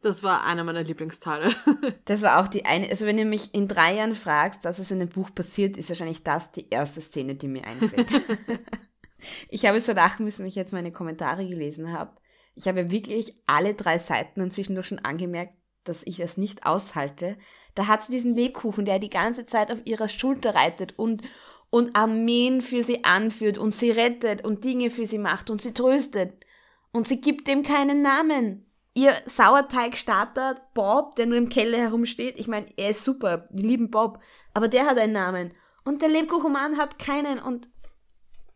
[0.00, 1.54] Das war einer meiner Lieblingsteile.
[2.04, 4.92] das war auch die eine, also wenn du mich in drei Jahren fragst, was ist
[4.92, 8.08] in dem Buch passiert, ist wahrscheinlich das die erste Szene, die mir einfällt.
[9.48, 12.16] ich habe so lachen müssen, wenn ich jetzt meine Kommentare gelesen habe.
[12.54, 17.36] Ich habe wirklich alle drei Seiten und zwischendurch schon angemerkt, dass ich es nicht aushalte.
[17.74, 21.22] Da hat sie diesen Lebkuchen, der die ganze Zeit auf ihrer Schulter reitet und,
[21.70, 25.74] und Armeen für sie anführt und sie rettet und Dinge für sie macht und sie
[25.74, 26.44] tröstet.
[26.92, 28.67] Und sie gibt dem keinen Namen
[28.98, 33.90] ihr Sauerteigstarter Bob, der nur im Keller herumsteht, ich meine, er ist super, wir lieben
[33.90, 34.18] Bob,
[34.54, 35.52] aber der hat einen Namen.
[35.84, 37.68] Und der Lebkuchenmann hat keinen und.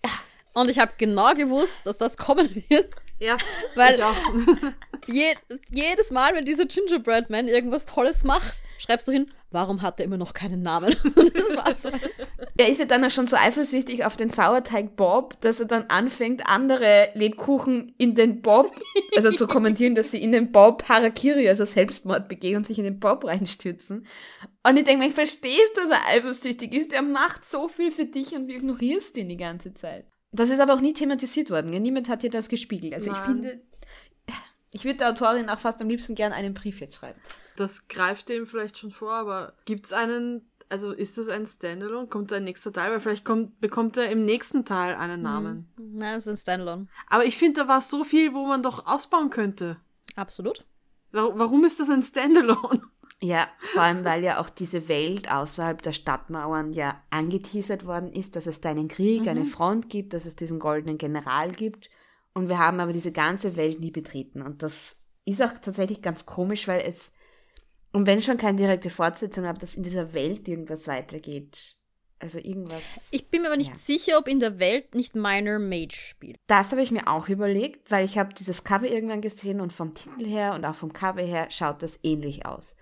[0.04, 0.10] Ja.
[0.52, 2.92] Und ich habe genau gewusst, dass das kommen wird.
[3.20, 3.36] Ja,
[3.76, 4.02] weil
[5.06, 5.32] je,
[5.70, 10.04] jedes Mal, wenn dieser Gingerbread Man irgendwas Tolles macht, schreibst du hin, warum hat er
[10.04, 10.94] immer noch keinen Namen?
[11.14, 11.84] das war's.
[12.56, 15.84] Er ist ja dann auch schon so eifersüchtig auf den Sauerteig Bob, dass er dann
[15.88, 18.72] anfängt, andere Lebkuchen in den Bob,
[19.16, 22.84] also zu kommentieren, dass sie in den Bob Harakiri, also Selbstmord begehen und sich in
[22.84, 24.06] den Bob reinstürzen.
[24.64, 26.92] Und ich denke mir, ich verstehst, dass er eifersüchtig ist.
[26.92, 30.06] Er macht so viel für dich und du ignorierst ihn die ganze Zeit.
[30.34, 31.70] Das ist aber auch nie thematisiert worden.
[31.70, 32.94] Niemand hat dir das gespiegelt.
[32.94, 33.20] Also Nein.
[33.20, 33.60] ich finde,
[34.72, 37.20] ich würde der Autorin auch fast am liebsten gern einen Brief jetzt schreiben.
[37.56, 42.06] Das greift dem vielleicht schon vor, aber gibt es einen, also ist das ein Standalone?
[42.06, 42.90] Kommt da ein nächster Teil?
[42.90, 45.22] Weil vielleicht kommt, bekommt er im nächsten Teil einen mhm.
[45.22, 45.72] Namen.
[45.78, 45.98] Mhm.
[45.98, 46.86] Nein, es ist ein Standalone.
[47.08, 49.76] Aber ich finde, da war so viel, wo man doch ausbauen könnte.
[50.16, 50.64] Absolut.
[51.12, 52.82] Warum ist das ein Standalone?
[53.24, 58.34] Ja, vor allem, weil ja auch diese Welt außerhalb der Stadtmauern ja angeteasert worden ist,
[58.34, 59.28] dass es da einen Krieg, mhm.
[59.28, 61.88] eine Front gibt, dass es diesen goldenen General gibt.
[62.34, 64.42] Und wir haben aber diese ganze Welt nie betreten.
[64.42, 67.12] Und das ist auch tatsächlich ganz komisch, weil es,
[67.92, 71.76] und wenn schon keine direkte Fortsetzung, aber dass in dieser Welt irgendwas weitergeht.
[72.18, 73.08] Also irgendwas.
[73.10, 73.76] Ich bin mir aber nicht ja.
[73.76, 76.36] sicher, ob in der Welt nicht Minor Mage spielt.
[76.46, 79.92] Das habe ich mir auch überlegt, weil ich habe dieses Cover irgendwann gesehen und vom
[79.92, 82.76] Titel her und auch vom Cover her schaut das ähnlich aus.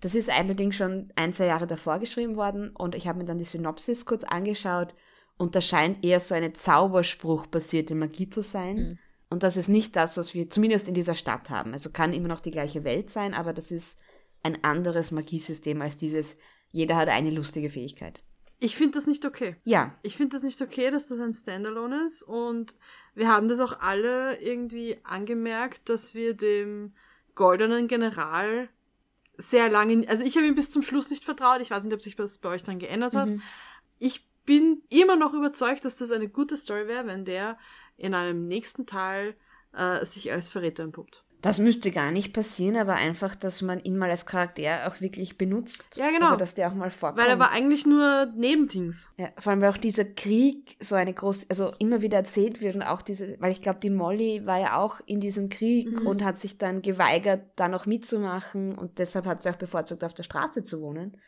[0.00, 3.36] Das ist allerdings schon ein, zwei Jahre davor geschrieben worden und ich habe mir dann
[3.36, 4.94] die Synopsis kurz angeschaut
[5.38, 8.76] und da scheint eher so eine Zauberspruch-basierte Magie zu sein.
[8.76, 8.98] Mhm.
[9.30, 11.72] Und das ist nicht das, was wir zumindest in dieser Stadt haben.
[11.72, 14.02] Also kann immer noch die gleiche Welt sein, aber das ist
[14.42, 16.36] ein anderes Magiesystem als dieses,
[16.70, 18.22] jeder hat eine lustige Fähigkeit.
[18.60, 19.56] Ich finde das nicht okay.
[19.64, 19.94] Ja.
[20.02, 22.22] Ich finde das nicht okay, dass das ein Standalone ist.
[22.22, 22.74] Und
[23.14, 26.94] wir haben das auch alle irgendwie angemerkt, dass wir dem
[27.36, 28.68] goldenen General
[29.36, 31.60] sehr lange, also ich habe ihm bis zum Schluss nicht vertraut.
[31.60, 33.30] Ich weiß nicht, ob sich das bei euch dann geändert hat.
[33.30, 33.42] Mhm.
[34.00, 37.58] Ich bin immer noch überzeugt, dass das eine gute Story wäre, wenn der
[37.98, 39.34] in einem nächsten Teil
[39.74, 41.22] äh, sich als Verräter entpuppt.
[41.40, 45.38] Das müsste gar nicht passieren, aber einfach, dass man ihn mal als Charakter auch wirklich
[45.38, 45.96] benutzt.
[45.96, 46.26] Ja, genau.
[46.26, 47.20] Also, dass der auch mal vorkommt.
[47.22, 49.08] Weil er war eigentlich nur Nebendings.
[49.18, 52.74] Ja, vor allem, weil auch dieser Krieg so eine große, also immer wieder erzählt wird
[52.74, 56.06] und auch diese, weil ich glaube, die Molly war ja auch in diesem Krieg Mhm.
[56.08, 60.14] und hat sich dann geweigert, da noch mitzumachen und deshalb hat sie auch bevorzugt, auf
[60.14, 61.20] der Straße zu wohnen.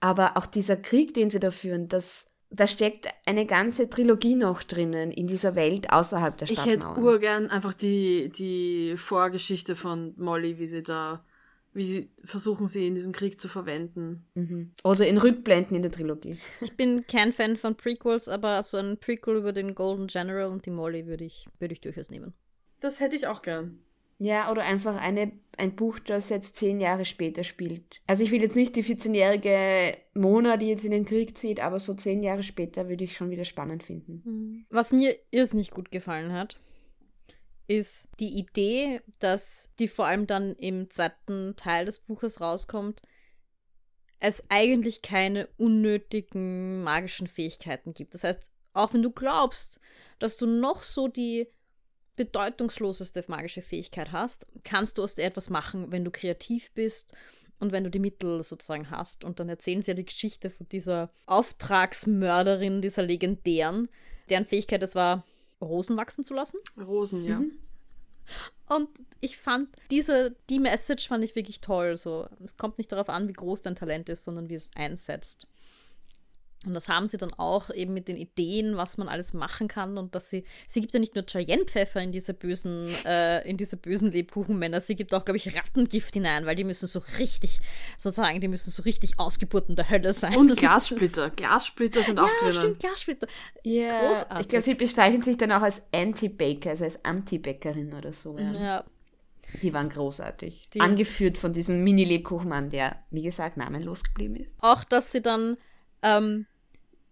[0.00, 4.62] Aber auch dieser Krieg, den sie da führen, das, da steckt eine ganze Trilogie noch
[4.62, 10.58] drinnen in dieser Welt außerhalb der Ich hätte urgern einfach die, die Vorgeschichte von Molly,
[10.58, 11.24] wie sie da,
[11.72, 14.26] wie sie versuchen sie in diesem Krieg zu verwenden.
[14.34, 14.72] Mhm.
[14.82, 16.38] Oder in Rückblenden in der Trilogie.
[16.60, 20.66] Ich bin kein Fan von Prequels, aber so ein Prequel über den Golden General und
[20.66, 22.34] die Molly würde ich, würde ich durchaus nehmen.
[22.80, 23.78] Das hätte ich auch gern.
[24.22, 28.02] Ja, oder einfach eine, ein Buch, das jetzt zehn Jahre später spielt.
[28.06, 31.78] Also ich will jetzt nicht die 14-jährige Mona, die jetzt in den Krieg zieht, aber
[31.78, 34.66] so zehn Jahre später würde ich schon wieder spannend finden.
[34.68, 36.60] Was mir irrsinnig gut gefallen hat,
[37.66, 43.00] ist die Idee, dass die vor allem dann im zweiten Teil des Buches rauskommt,
[44.18, 48.12] es eigentlich keine unnötigen magischen Fähigkeiten gibt.
[48.12, 49.80] Das heißt, auch wenn du glaubst,
[50.18, 51.48] dass du noch so die
[52.20, 57.14] bedeutungsloseste magische Fähigkeit hast, kannst du aus der etwas machen, wenn du kreativ bist
[57.60, 59.24] und wenn du die Mittel sozusagen hast.
[59.24, 63.88] Und dann erzählen sie ja die Geschichte von dieser Auftragsmörderin, dieser legendären,
[64.28, 65.24] deren Fähigkeit es war,
[65.62, 66.58] Rosen wachsen zu lassen.
[66.76, 67.38] Rosen, ja.
[67.38, 67.52] Mhm.
[68.68, 68.90] Und
[69.20, 71.96] ich fand diese, die Message fand ich wirklich toll.
[71.96, 75.46] So, es kommt nicht darauf an, wie groß dein Talent ist, sondern wie es einsetzt.
[76.66, 79.96] Und das haben sie dann auch eben mit den Ideen, was man alles machen kann
[79.96, 83.78] und dass sie, sie gibt ja nicht nur Cayennepfeffer in diese bösen, äh, in diese
[83.78, 87.60] bösen Lebkuchenmänner, sie gibt auch, glaube ich, Rattengift hinein, weil die müssen so richtig,
[87.96, 90.36] sozusagen, die müssen so richtig Ausgeburten der Hölle sein.
[90.36, 91.30] Und Glassplitter.
[91.30, 92.54] Glassplitter sind auch Ja, drinnen.
[92.60, 93.26] stimmt, Glassplitter.
[93.64, 94.40] Ja, Großartig.
[94.40, 98.36] ich glaube, sie bezeichnet sich dann auch als Anti-Baker, also als Anti-Bäckerin oder so.
[98.38, 98.52] Ja.
[98.52, 98.84] Ja,
[99.62, 100.68] Die waren großartig.
[100.74, 104.54] Die- Angeführt von diesem Mini-Lebkuchenmann, der, wie gesagt, namenlos geblieben ist.
[104.60, 105.56] auch, dass sie dann,
[106.02, 106.46] ähm,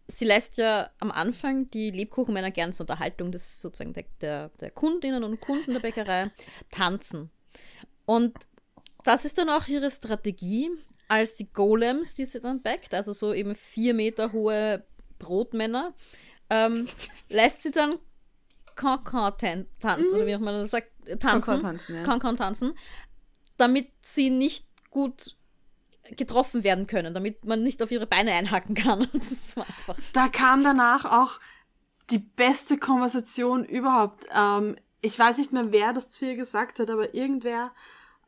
[0.08, 4.70] sie lässt ja am Anfang die Lebkuchenmänner gern zur Unterhaltung des sozusagen der, der, der
[4.70, 6.30] Kundinnen und Kunden der Bäckerei
[6.70, 7.30] tanzen.
[8.06, 8.34] Und
[9.04, 10.70] das ist dann auch ihre Strategie,
[11.08, 14.84] als die Golems, die sie dann backt, also so eben vier Meter hohe
[15.18, 15.94] Brotmänner,
[16.50, 16.88] ähm,
[17.28, 17.96] lässt sie dann
[18.76, 21.20] Cancan tanzen, oder wie auch man das sagt, tanzen.
[21.20, 22.02] Cancan tanzen, ja.
[22.02, 22.78] Cancan tanzen,
[23.56, 25.36] damit sie nicht gut
[26.16, 29.08] getroffen werden können, damit man nicht auf ihre Beine einhacken kann.
[29.12, 29.96] Das war einfach.
[30.12, 31.40] Da kam danach auch
[32.10, 34.26] die beste Konversation überhaupt.
[34.34, 37.72] Ähm, ich weiß nicht mehr, wer das zu ihr gesagt hat, aber irgendwer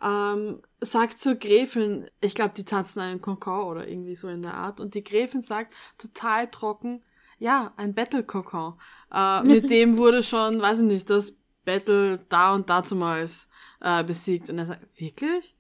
[0.03, 4.55] ähm, sagt zur Gräfin, ich glaube, die tanzen einen Kokon oder irgendwie so in der
[4.55, 7.03] Art, und die Gräfin sagt total trocken,
[7.39, 8.75] ja, ein Battle-Kokon.
[9.13, 13.49] Äh, mit dem wurde schon, weiß ich nicht, das Battle da und dazumals
[13.81, 14.51] äh, besiegt.
[14.51, 15.55] Und er sagt, wirklich?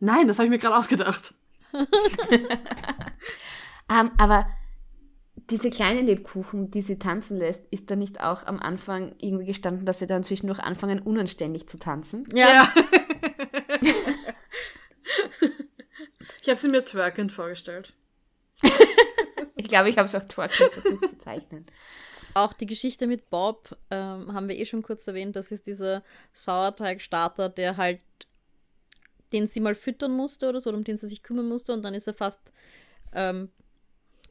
[0.00, 1.34] Nein, das habe ich mir gerade ausgedacht.
[3.88, 4.48] Ähm, aber
[5.48, 9.86] diese kleinen Lebkuchen, die sie tanzen lässt, ist da nicht auch am Anfang irgendwie gestanden,
[9.86, 12.26] dass sie dann zwischendurch anfangen, unanständig zu tanzen?
[12.34, 12.72] Ja,
[16.42, 17.92] ich habe sie mir twerkend vorgestellt.
[19.58, 21.66] Ich glaube, ich habe es auch twerkend versucht zu zeichnen.
[22.34, 25.34] auch die Geschichte mit Bob ähm, haben wir eh schon kurz erwähnt.
[25.34, 26.04] Das ist dieser
[26.34, 28.00] Sauerteigstarter, der halt,
[29.36, 31.72] den sie mal füttern musste oder so, um den sie sich kümmern musste.
[31.72, 32.40] Und dann ist er fast
[33.12, 33.50] ähm,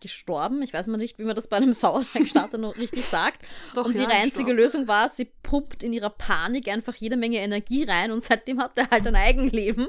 [0.01, 0.62] gestorben.
[0.62, 3.39] Ich weiß mal nicht, wie man das bei einem Sauerteigstarter noch richtig sagt.
[3.76, 4.58] Doch, und ja, ihre einzige gestorben.
[4.58, 8.78] Lösung war, sie pumpt in ihrer Panik einfach jede Menge Energie rein und seitdem hat
[8.78, 9.88] er halt ein Eigenleben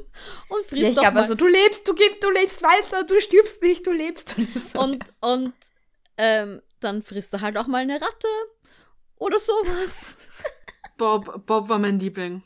[0.48, 1.20] und frisst Ja, ich doch glaube mal.
[1.22, 4.36] also, du lebst, du gibst, du lebst weiter, du stirbst nicht, du lebst.
[4.74, 5.52] Und und
[6.18, 8.28] ähm, dann frisst er halt auch mal eine Ratte
[9.16, 10.18] oder sowas.
[10.98, 12.42] Bob, Bob war mein Liebling.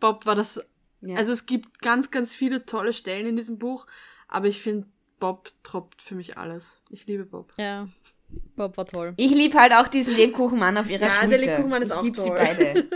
[0.00, 0.60] Bob war das.
[1.06, 1.16] Ja.
[1.16, 3.86] Also es gibt ganz, ganz viele tolle Stellen in diesem Buch,
[4.28, 4.86] aber ich finde,
[5.20, 6.80] Bob troppt für mich alles.
[6.90, 7.52] Ich liebe Bob.
[7.58, 7.88] Ja,
[8.56, 9.14] Bob war toll.
[9.16, 11.28] Ich liebe halt auch diesen Lebkuchenmann auf ihrer Ja, Schulter.
[11.28, 12.36] der Lebkuchenmann ist ich auch lieb sie toll.
[12.36, 12.88] beide.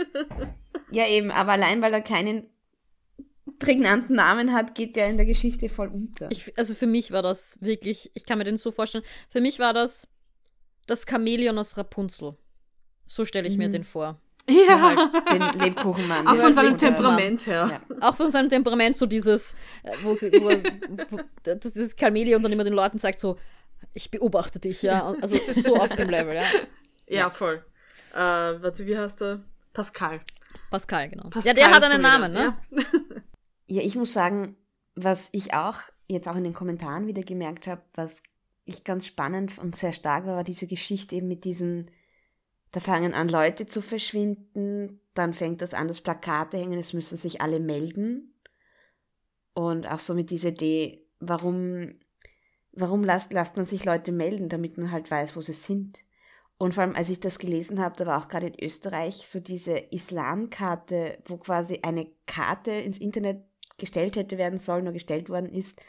[0.91, 2.49] ja, eben, aber allein weil er keinen
[3.57, 6.31] prägnanten Namen hat, geht der in der Geschichte voll unter.
[6.31, 9.59] Ich, also für mich war das wirklich, ich kann mir den so vorstellen, für mich
[9.59, 10.07] war das
[10.87, 12.37] das Chamäleon aus Rapunzel.
[13.05, 13.73] So stelle ich mir Mhm.
[13.73, 14.19] den vor.
[14.49, 16.27] Ja, den Lebkuchenmann.
[16.27, 17.81] auch von seinem Temperament her.
[17.89, 17.97] Ja.
[18.01, 20.49] Auch von seinem Temperament so dieses, äh, wo, sie, wo,
[21.09, 23.37] wo das dieses Chamäleon dann immer den Leuten sagt so,
[23.93, 25.15] ich beobachte dich, ja.
[25.21, 26.43] Also so auf dem Level, ja.
[27.07, 27.63] Ja, voll.
[28.13, 29.41] Äh, warte, wie heißt er?
[29.73, 30.21] Pascal.
[30.69, 31.29] Pascal, genau.
[31.29, 32.55] Pascal ja, der hat ist einen Namen, ne?
[32.71, 32.83] Ja.
[33.71, 34.57] Ja, ich muss sagen,
[34.95, 35.77] was ich auch
[36.07, 38.23] jetzt auch in den Kommentaren wieder gemerkt habe, was
[38.65, 41.91] ich ganz spannend und sehr stark war, war diese Geschichte eben mit diesen,
[42.71, 47.17] da fangen an Leute zu verschwinden, dann fängt das an, dass Plakate hängen, es müssen
[47.17, 48.35] sich alle melden.
[49.53, 51.99] Und auch so mit dieser Idee, warum,
[52.71, 56.03] warum lasst, lasst man sich Leute melden, damit man halt weiß, wo sie sind.
[56.57, 59.39] Und vor allem, als ich das gelesen habe, da war auch gerade in Österreich so
[59.39, 63.43] diese Islamkarte, wo quasi eine Karte ins Internet
[63.77, 65.81] gestellt hätte werden sollen oder gestellt worden ist,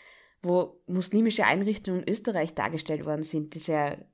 [0.43, 4.07] wo muslimische Einrichtungen in Österreich dargestellt worden sind, die sehr,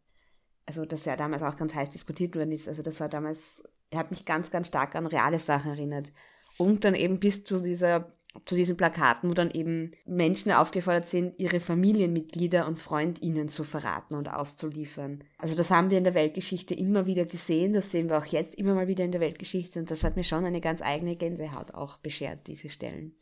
[0.66, 2.68] also das ja damals auch ganz heiß diskutiert worden ist.
[2.68, 6.12] Also das war damals, er hat mich ganz, ganz stark an reale Sachen erinnert.
[6.58, 8.12] Und dann eben bis zu dieser
[8.44, 14.14] zu diesen Plakaten, wo dann eben Menschen aufgefordert sind, ihre Familienmitglieder und Freundinnen zu verraten
[14.14, 15.24] und auszuliefern.
[15.38, 18.54] Also das haben wir in der Weltgeschichte immer wieder gesehen, das sehen wir auch jetzt
[18.56, 21.72] immer mal wieder in der Weltgeschichte und das hat mir schon eine ganz eigene Gänsehaut
[21.72, 23.16] auch beschert, diese Stellen.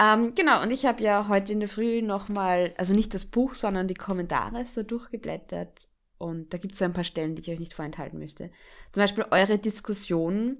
[0.00, 3.54] Ähm, genau, und ich habe ja heute in der Früh nochmal, also nicht das Buch,
[3.54, 5.89] sondern die Kommentare so durchgeblättert
[6.20, 8.50] und da gibt es so ein paar Stellen, die ich euch nicht vorenthalten müsste.
[8.92, 10.58] Zum Beispiel eure Diskussion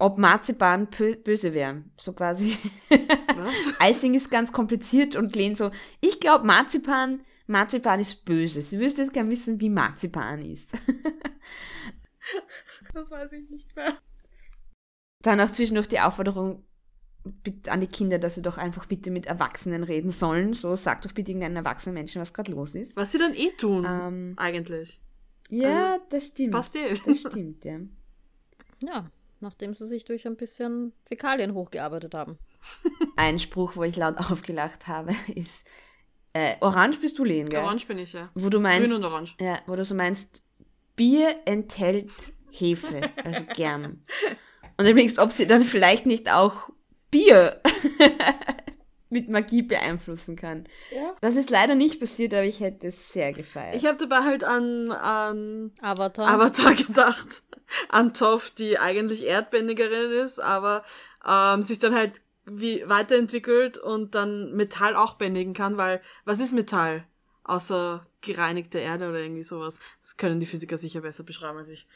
[0.00, 0.88] ob Marzipan
[1.24, 1.84] böse wäre.
[1.98, 2.56] So quasi.
[2.88, 3.54] Was?
[3.90, 5.70] Icing ist ganz kompliziert und Len so,
[6.00, 8.62] ich glaube Marzipan, Marzipan ist böse.
[8.62, 10.72] Sie wüsste jetzt gerne wissen, wie Marzipan ist.
[12.94, 13.92] das weiß ich nicht mehr.
[15.22, 16.64] Dann auch zwischendurch die Aufforderung
[17.68, 20.54] an die Kinder, dass sie doch einfach bitte mit Erwachsenen reden sollen.
[20.54, 22.96] So, sag doch bitte irgendeinen erwachsenen Menschen, was gerade los ist.
[22.96, 25.00] Was sie dann eh tun, ähm, eigentlich.
[25.50, 26.52] Ja, also, das stimmt.
[26.52, 26.98] Passt eh.
[27.04, 27.80] Das stimmt, ja.
[28.82, 29.10] Ja,
[29.40, 32.38] nachdem sie sich durch ein bisschen Fäkalien hochgearbeitet haben.
[33.16, 35.64] Ein Spruch, wo ich laut aufgelacht habe, ist
[36.32, 37.60] äh, Orange bist du, Len, gell?
[37.60, 38.30] Orange bin ich, ja.
[38.34, 39.34] Wo du meinst, Grün und Orange.
[39.38, 40.42] Ja, wo du so meinst,
[40.96, 42.10] Bier enthält
[42.50, 44.02] Hefe, also gern.
[44.76, 46.70] Und du denkst, ob sie dann vielleicht nicht auch
[47.10, 47.60] Bier
[49.10, 50.64] mit Magie beeinflussen kann.
[50.94, 51.14] Ja.
[51.20, 53.74] Das ist leider nicht passiert, aber ich hätte es sehr gefeiert.
[53.74, 56.28] Ich habe dabei halt an, an Avatar.
[56.28, 57.42] Avatar gedacht.
[57.88, 60.84] An Toph, die eigentlich Erdbändigerin ist, aber
[61.28, 66.52] ähm, sich dann halt wie weiterentwickelt und dann Metall auch bändigen kann, weil was ist
[66.52, 67.04] Metall?
[67.50, 69.80] Außer gereinigte Erde oder irgendwie sowas.
[70.02, 71.88] Das können die Physiker sicher besser beschreiben als ich.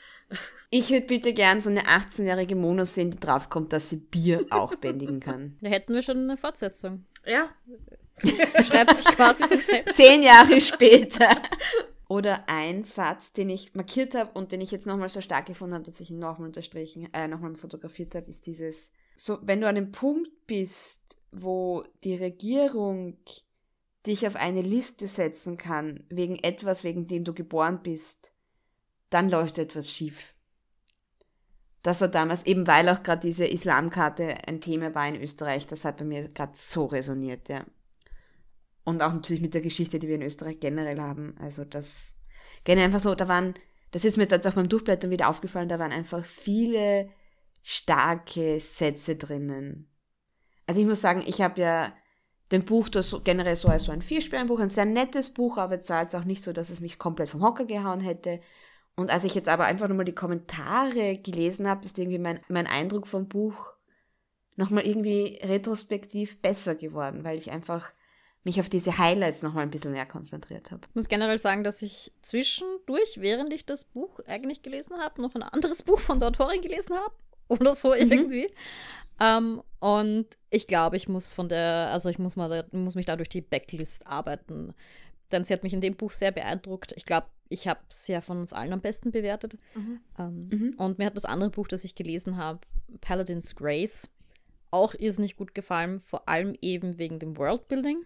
[0.70, 4.74] Ich würde bitte gern so eine 18-jährige Mono sehen, die draufkommt, dass sie Bier auch
[4.80, 5.56] bändigen kann.
[5.60, 7.04] Da hätten wir schon eine Fortsetzung.
[7.24, 7.50] Ja.
[8.64, 9.94] Schreibt sich quasi für selbst.
[9.94, 11.40] Zehn Jahre später.
[12.08, 15.74] Oder ein Satz, den ich markiert habe und den ich jetzt nochmal so stark gefunden
[15.74, 19.68] habe, dass ich ihn nochmal unterstrichen, äh, nochmal fotografiert habe, ist dieses, so, wenn du
[19.68, 23.18] an einem Punkt bist, wo die Regierung
[24.06, 28.32] dich auf eine Liste setzen kann, wegen etwas, wegen dem du geboren bist,
[29.10, 30.34] dann läuft etwas schief.
[31.82, 35.84] Das war damals, eben weil auch gerade diese Islamkarte ein Thema war in Österreich, das
[35.84, 37.64] hat bei mir gerade so resoniert, ja.
[38.84, 41.36] Und auch natürlich mit der Geschichte, die wir in Österreich generell haben.
[41.38, 42.14] Also das,
[42.64, 43.54] generell einfach so, da waren,
[43.92, 47.10] das ist mir jetzt auch beim Durchblättern wieder aufgefallen, da waren einfach viele
[47.62, 49.90] starke Sätze drinnen.
[50.66, 51.92] Also ich muss sagen, ich habe ja
[52.54, 55.88] dem Buch das generell so als so ein Vierspielenbuch, ein sehr nettes Buch, aber es
[55.88, 58.40] war jetzt auch nicht so, dass es mich komplett vom Hocker gehauen hätte.
[58.96, 62.66] Und als ich jetzt aber einfach nochmal die Kommentare gelesen habe, ist irgendwie mein, mein
[62.66, 63.54] Eindruck vom Buch
[64.56, 67.90] nochmal irgendwie retrospektiv besser geworden, weil ich einfach
[68.44, 70.82] mich auf diese Highlights nochmal ein bisschen mehr konzentriert habe.
[70.88, 75.34] Ich muss generell sagen, dass ich zwischendurch, während ich das Buch eigentlich gelesen habe, noch
[75.34, 77.14] ein anderes Buch von der Autorin gelesen habe
[77.48, 78.00] oder so mhm.
[78.00, 78.48] irgendwie.
[79.20, 83.16] Ähm, und ich glaube, ich muss von der, also ich muss mal, muss mich da
[83.16, 84.74] durch die Backlist arbeiten.
[85.32, 86.92] Denn sie hat mich in dem Buch sehr beeindruckt.
[86.96, 89.58] Ich glaube, ich habe es ja von uns allen am besten bewertet.
[89.74, 90.00] Mhm.
[90.18, 90.74] Ähm, mhm.
[90.76, 92.60] Und mir hat das andere Buch, das ich gelesen habe,
[93.00, 94.10] Paladin's Grace,
[94.70, 96.00] auch irrsinnig gut gefallen.
[96.00, 97.98] Vor allem eben wegen dem Worldbuilding,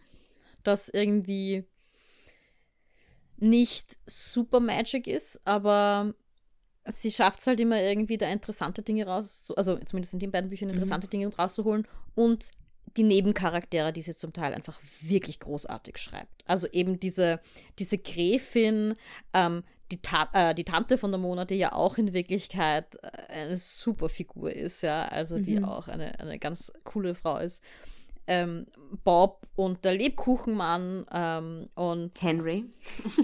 [0.62, 1.64] das irgendwie
[3.36, 6.14] nicht super Magic ist, aber
[6.90, 10.50] sie schafft es halt immer irgendwie da interessante Dinge raus, also zumindest in den beiden
[10.50, 11.10] Büchern interessante mhm.
[11.10, 12.50] Dinge rauszuholen und
[12.96, 16.44] die Nebencharaktere, die sie zum Teil einfach wirklich großartig schreibt.
[16.46, 17.40] Also eben diese,
[17.78, 18.94] diese Gräfin,
[19.34, 23.32] ähm, die, Ta äh, die Tante von der Mona, die ja auch in Wirklichkeit äh,
[23.32, 25.64] eine super Figur ist, ja, also die mhm.
[25.64, 27.62] auch eine, eine ganz coole Frau ist.
[28.26, 28.66] Ähm,
[29.04, 32.66] Bob und der Lebkuchenmann ähm, und Henry.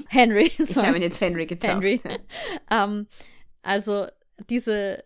[0.08, 0.64] Henry, sorry.
[0.68, 1.74] Ich habe ihn jetzt Henry getauft.
[1.74, 2.00] Henry.
[2.70, 3.06] ähm,
[3.64, 4.06] also
[4.50, 5.04] diese,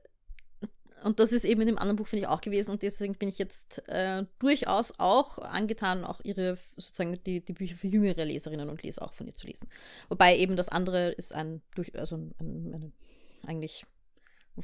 [1.04, 2.72] und das ist eben in dem anderen Buch, finde ich, auch gewesen.
[2.72, 7.76] Und deswegen bin ich jetzt äh, durchaus auch angetan, auch ihre, sozusagen die, die Bücher
[7.76, 9.68] für jüngere Leserinnen und Leser auch von ihr zu lesen.
[10.08, 12.92] Wobei eben das andere ist ein, durch, also ein, eine,
[13.46, 13.86] eigentlich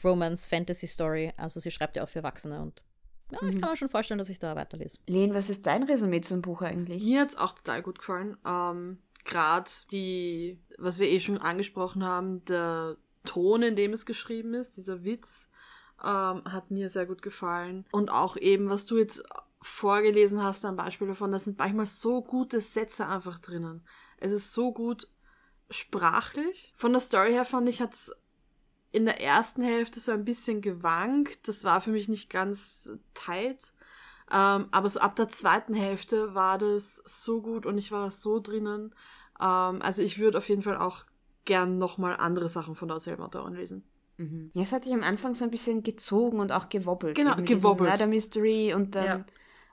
[0.03, 1.33] Romance-Fantasy-Story.
[1.37, 2.83] Also sie schreibt ja auch für Erwachsene und
[3.31, 3.51] ja, mhm.
[3.51, 4.99] ich kann mir schon vorstellen, dass ich da weiterlese.
[5.07, 7.05] Len, was ist dein Resümee zum Buch eigentlich?
[7.05, 8.37] Mir hat es auch total gut gefallen.
[8.47, 14.55] Ähm, Gerade die, was wir eh schon angesprochen haben, der Ton, in dem es geschrieben
[14.55, 15.49] ist, dieser Witz,
[16.03, 17.87] ähm, hat mir sehr gut gefallen.
[17.93, 19.25] Und auch eben, was du jetzt
[19.63, 23.83] vorgelesen hast, ein Beispiel davon, da sind manchmal so gute Sätze einfach drinnen.
[24.19, 25.09] Es ist so gut
[25.71, 26.75] sprachlich.
[26.77, 28.13] Von der Story her fand ich, hat's
[28.93, 31.49] in der ersten Hälfte so ein bisschen gewankt.
[31.49, 33.73] Das war für mich nicht ganz tight.
[34.31, 38.41] Ähm, aber so ab der zweiten Hälfte war das so gut und ich war so
[38.41, 38.95] drinnen.
[39.41, 41.05] Ähm, also ich würde auf jeden Fall auch
[41.45, 43.85] gern nochmal andere Sachen von derselben Autorin lesen.
[44.17, 44.51] Mhm.
[44.55, 47.17] Ja, es hat sich am Anfang so ein bisschen gezogen und auch gewobbelt.
[47.17, 47.91] Genau, gewobbelt.
[47.91, 49.25] Murder Mystery und dann, Ja.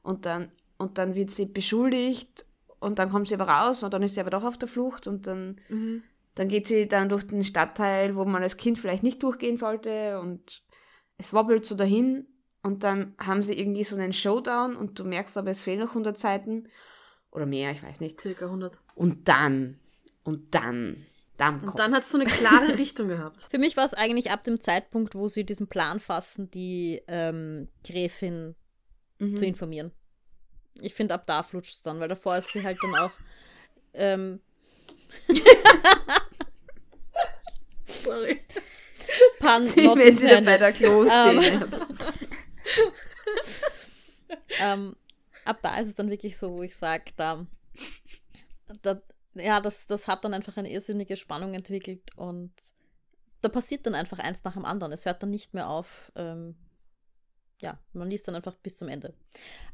[0.04, 2.46] und dann, und dann wird sie beschuldigt
[2.80, 5.06] und dann kommt sie aber raus und dann ist sie aber doch auf der Flucht
[5.08, 6.02] und dann, Mhm.
[6.36, 10.20] dann geht sie dann durch den Stadtteil, wo man als Kind vielleicht nicht durchgehen sollte
[10.20, 10.64] und
[11.18, 12.26] es wobbelt so dahin
[12.64, 15.94] und dann haben sie irgendwie so einen Showdown und du merkst aber, es fehlen noch
[15.94, 16.68] 100 Seiten
[17.30, 18.20] oder mehr, ich weiß nicht.
[18.20, 18.82] Circa 100.
[18.96, 19.80] Und dann,
[20.24, 21.06] und dann,
[21.42, 23.48] dann Und dann hat es so eine klare Richtung gehabt.
[23.50, 27.68] Für mich war es eigentlich ab dem Zeitpunkt, wo sie diesen Plan fassen, die ähm,
[27.86, 28.56] Gräfin
[29.20, 29.36] Mhm.
[29.36, 29.92] zu informieren.
[30.82, 33.12] Ich finde, ab da flutscht es dann, weil davor ist sie halt dann auch.
[33.94, 34.40] Ähm,
[38.04, 38.42] Sorry.
[39.40, 41.70] Pan Ich not bin wieder bei der Kloszene.
[44.60, 44.96] ähm,
[45.46, 47.46] ab da ist es dann wirklich so, wo ich sage, da,
[48.82, 49.02] da,
[49.36, 52.52] ja, das, das hat dann einfach eine irrsinnige Spannung entwickelt und
[53.42, 54.92] da passiert dann einfach eins nach dem anderen.
[54.92, 56.12] Es hört dann nicht mehr auf.
[56.16, 56.56] Ähm,
[57.62, 59.14] ja, man liest dann einfach bis zum Ende.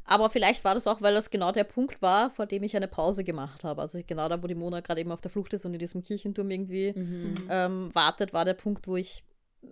[0.03, 2.88] Aber vielleicht war das auch, weil das genau der Punkt war, vor dem ich eine
[2.88, 3.82] Pause gemacht habe.
[3.82, 6.03] Also genau da, wo die Mona gerade eben auf der Flucht ist und in diesem
[6.03, 7.36] Kirchenturm irgendwie Mhm.
[7.49, 9.24] ähm, wartet, war der Punkt, wo ich
[9.64, 9.68] äh,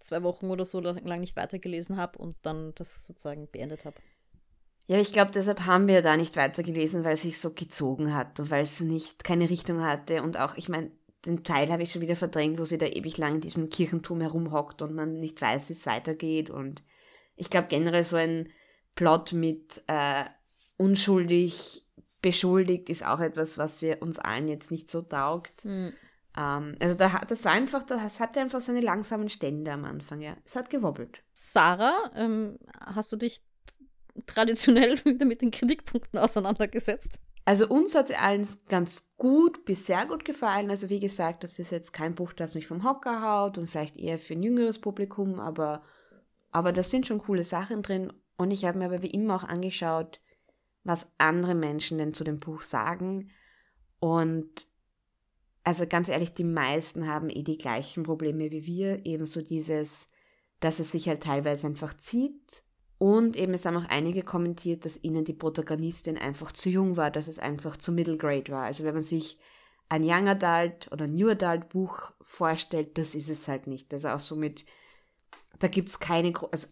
[0.00, 3.96] zwei Wochen oder so lang nicht weitergelesen habe und dann das sozusagen beendet habe.
[4.86, 8.38] Ja, ich glaube, deshalb haben wir da nicht weitergelesen, weil es sich so gezogen hat
[8.38, 10.22] und weil es nicht keine Richtung hatte.
[10.22, 10.92] Und auch, ich meine,
[11.24, 14.20] den Teil habe ich schon wieder verdrängt, wo sie da ewig lang in diesem Kirchenturm
[14.20, 16.50] herumhockt und man nicht weiß, wie es weitergeht.
[16.50, 16.82] Und
[17.34, 18.48] ich glaube generell so ein
[18.94, 20.24] Plot mit äh,
[20.76, 21.84] unschuldig
[22.22, 25.62] beschuldigt ist auch etwas, was wir uns allen jetzt nicht so taugt.
[25.62, 25.92] Hm.
[26.36, 30.20] Ähm, also da, das war einfach, das hatte einfach so eine langsamen Stände am Anfang,
[30.20, 30.36] ja.
[30.44, 31.22] Es hat gewobbelt.
[31.32, 33.42] Sarah, ähm, hast du dich
[34.26, 37.18] traditionell wieder mit den Kritikpunkten auseinandergesetzt?
[37.44, 40.68] Also uns hat es allen ganz gut bis sehr gut gefallen.
[40.68, 43.96] Also wie gesagt, das ist jetzt kein Buch, das mich vom Hocker haut und vielleicht
[43.96, 45.82] eher für ein jüngeres Publikum, aber,
[46.50, 48.12] aber da sind schon coole Sachen drin.
[48.36, 50.20] Und ich habe mir aber wie immer auch angeschaut,
[50.82, 53.30] was andere Menschen denn zu dem Buch sagen.
[54.00, 54.66] Und
[55.62, 59.06] also ganz ehrlich, die meisten haben eh die gleichen Probleme wie wir.
[59.06, 60.10] Ebenso dieses,
[60.60, 62.64] dass es sich halt teilweise einfach zieht.
[62.98, 67.10] Und eben es haben auch einige kommentiert, dass ihnen die Protagonistin einfach zu jung war,
[67.10, 68.64] dass es einfach zu Middle Grade war.
[68.64, 69.38] Also wenn man sich
[69.88, 73.92] ein Young Adult oder New Adult Buch vorstellt, das ist es halt nicht.
[73.92, 74.64] Also auch so mit,
[75.58, 76.68] da gibt es keine, also,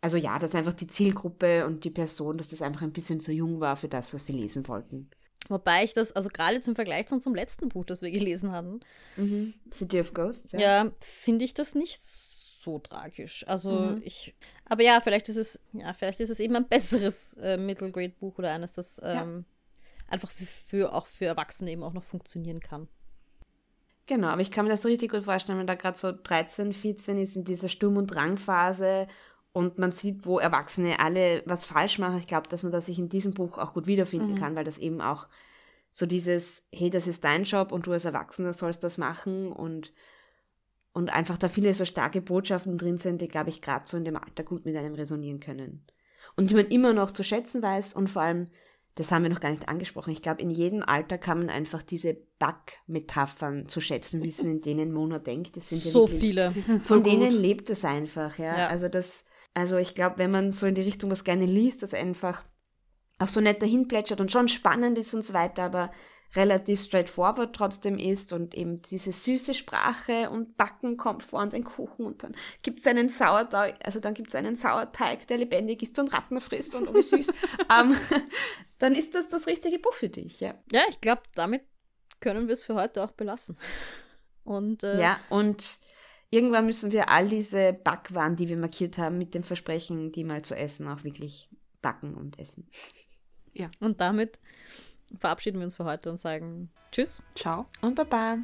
[0.00, 3.32] also ja, dass einfach die Zielgruppe und die Person, dass das einfach ein bisschen zu
[3.32, 5.10] jung war für das, was sie lesen wollten.
[5.48, 8.80] Wobei ich das, also gerade im Vergleich zu unserem letzten Buch, das wir gelesen haben,
[9.16, 9.54] Mhm.
[9.72, 12.31] City of Ghosts, ja, finde ich das nicht so
[12.78, 13.46] tragisch.
[13.48, 14.00] Also Mhm.
[14.02, 14.34] ich,
[14.64, 18.14] aber ja, vielleicht ist es, ja, vielleicht ist es eben ein besseres äh, Middle Grade
[18.20, 19.22] Buch oder eines, das Ja.
[19.22, 19.44] ähm,
[20.08, 22.88] einfach für, für auch für Erwachsene eben auch noch funktionieren kann.
[24.06, 27.18] Genau, aber ich kann mir das richtig gut vorstellen, wenn da gerade so 13, 14
[27.18, 29.06] ist in dieser Sturm- und Drangphase
[29.52, 32.18] und man sieht, wo Erwachsene alle was falsch machen.
[32.18, 34.38] Ich glaube, dass man das sich in diesem Buch auch gut wiederfinden Mhm.
[34.38, 35.28] kann, weil das eben auch
[35.92, 39.92] so dieses, hey, das ist dein Job und du als Erwachsener sollst das machen und,
[40.92, 44.04] und einfach da viele so starke Botschaften drin sind, die, glaube ich, gerade so in
[44.04, 45.86] dem Alter gut mit einem resonieren können.
[46.36, 48.48] Und die man immer noch zu schätzen weiß und vor allem,
[48.94, 51.82] das haben wir noch gar nicht angesprochen, ich glaube, in jedem Alter kann man einfach
[51.82, 55.56] diese Backmetaphern zu schätzen wissen, in denen Mona denkt.
[55.56, 56.50] Das sind ja So wirklich- viele.
[56.54, 57.12] Die sind so Von gut.
[57.12, 58.58] denen lebt es einfach, ja.
[58.58, 58.68] Ja.
[58.68, 59.24] Also das,
[59.54, 62.44] also ich glaube, wenn man so in die Richtung was gerne liest, das einfach
[63.18, 65.90] auch so nett dahin plätschert und schon spannend ist und so weiter, aber
[66.34, 71.64] relativ straightforward trotzdem ist und eben diese süße Sprache und Backen kommt vor und ein
[71.64, 75.82] Kuchen und dann gibt es einen Sauerteig, also dann gibt es einen Sauerteig, der lebendig
[75.82, 77.28] ist und Ratten frisst und oh wie süß,
[77.78, 77.96] ähm,
[78.78, 80.54] dann ist das das richtige Buch für dich, ja.
[80.72, 81.62] Ja, ich glaube, damit
[82.20, 83.58] können wir es für heute auch belassen.
[84.44, 85.78] Und äh, Ja, und
[86.30, 90.42] irgendwann müssen wir all diese Backwaren, die wir markiert haben, mit dem Versprechen, die mal
[90.42, 91.50] zu essen, auch wirklich
[91.82, 92.68] backen und essen.
[93.80, 94.38] und damit
[95.18, 97.22] verabschieden wir uns für heute und sagen Tschüss.
[97.34, 97.66] Ciao.
[97.80, 98.38] Und Baba.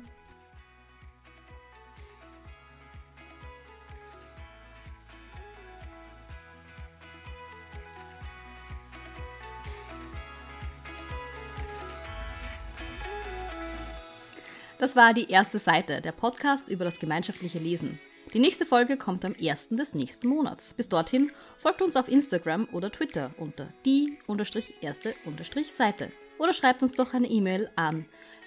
[14.79, 17.99] Das war die erste Seite, der Podcast über das gemeinschaftliche Lesen.
[18.33, 19.71] Die nächste Folge kommt am 1.
[19.71, 20.75] des nächsten Monats.
[20.75, 27.29] Bis dorthin folgt uns auf Instagram oder Twitter unter die-erste-seite oder schreibt uns doch eine
[27.29, 28.05] E-Mail an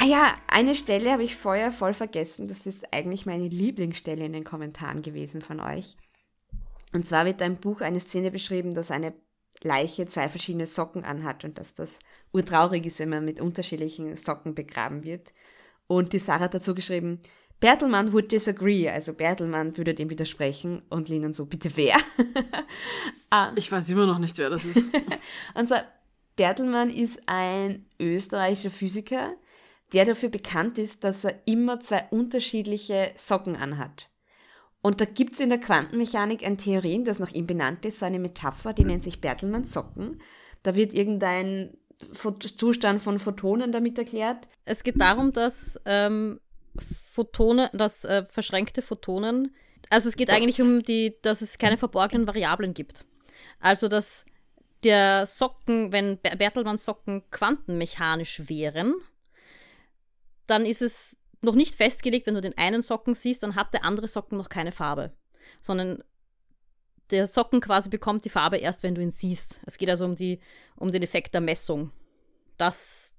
[0.00, 2.46] Ah ja, eine Stelle habe ich vorher voll vergessen.
[2.46, 5.96] Das ist eigentlich meine Lieblingsstelle in den Kommentaren gewesen von euch.
[6.92, 9.12] Und zwar wird da Buch eine Szene beschrieben, dass eine
[9.62, 11.98] Leiche zwei verschiedene Socken anhat und dass das
[12.32, 15.32] urtraurig ist, wenn man mit unterschiedlichen Socken begraben wird.
[15.86, 17.20] Und die Sarah hat dazu geschrieben,
[17.60, 21.96] Bertelmann would disagree, also Bertelmann würde dem widersprechen und Linen so, bitte wer?
[23.30, 23.52] ah.
[23.56, 24.84] Ich weiß immer noch nicht, wer das ist.
[25.54, 25.84] und zwar,
[26.36, 29.34] Bertelmann ist ein österreichischer Physiker,
[29.92, 34.08] der dafür bekannt ist, dass er immer zwei unterschiedliche Socken anhat.
[34.80, 38.06] Und da gibt es in der Quantenmechanik ein Theorem, das nach ihm benannt ist, so
[38.06, 40.20] eine Metapher, die nennt sich Bertelmanns Socken.
[40.62, 41.76] Da wird irgendein
[42.12, 44.46] Zustand von Photonen damit erklärt.
[44.64, 46.38] Es geht darum, dass ähm,
[47.10, 49.54] Photone, dass äh, verschränkte Photonen,
[49.90, 53.04] also es geht eigentlich um die, dass es keine verborgenen Variablen gibt.
[53.58, 54.24] Also dass
[54.84, 58.94] der Socken, wenn Bertelmanns Socken quantenmechanisch wären,
[60.46, 63.84] dann ist es noch nicht festgelegt, wenn du den einen Socken siehst, dann hat der
[63.84, 65.12] andere Socken noch keine Farbe,
[65.60, 66.02] sondern
[67.10, 69.60] der Socken quasi bekommt die Farbe erst, wenn du ihn siehst.
[69.64, 70.40] Es geht also um, die,
[70.76, 71.90] um den Effekt der Messung,
[72.58, 73.14] dass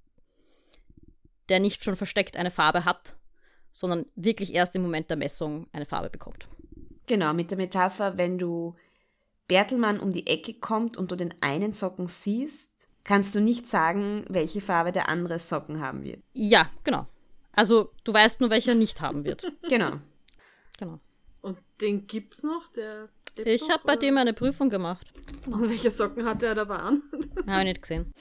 [1.47, 3.15] der nicht schon versteckt eine Farbe hat,
[3.71, 6.47] sondern wirklich erst im Moment der Messung eine Farbe bekommt.
[7.07, 8.75] Genau, mit der Metapher, wenn du
[9.47, 12.71] Bertelmann um die Ecke kommt und du den einen Socken siehst,
[13.03, 16.21] kannst du nicht sagen, welche Farbe der andere Socken haben wird.
[16.33, 17.07] Ja, genau.
[17.53, 19.51] Also du weißt nur, welcher nicht haben wird.
[19.69, 19.99] genau.
[20.77, 20.99] Genau.
[21.41, 22.67] Und den gibt's noch?
[22.69, 25.13] Der ich habe bei dem eine Prüfung gemacht.
[25.45, 27.01] Und welche Socken hatte er dabei an?
[27.47, 28.13] Habe ich nicht gesehen.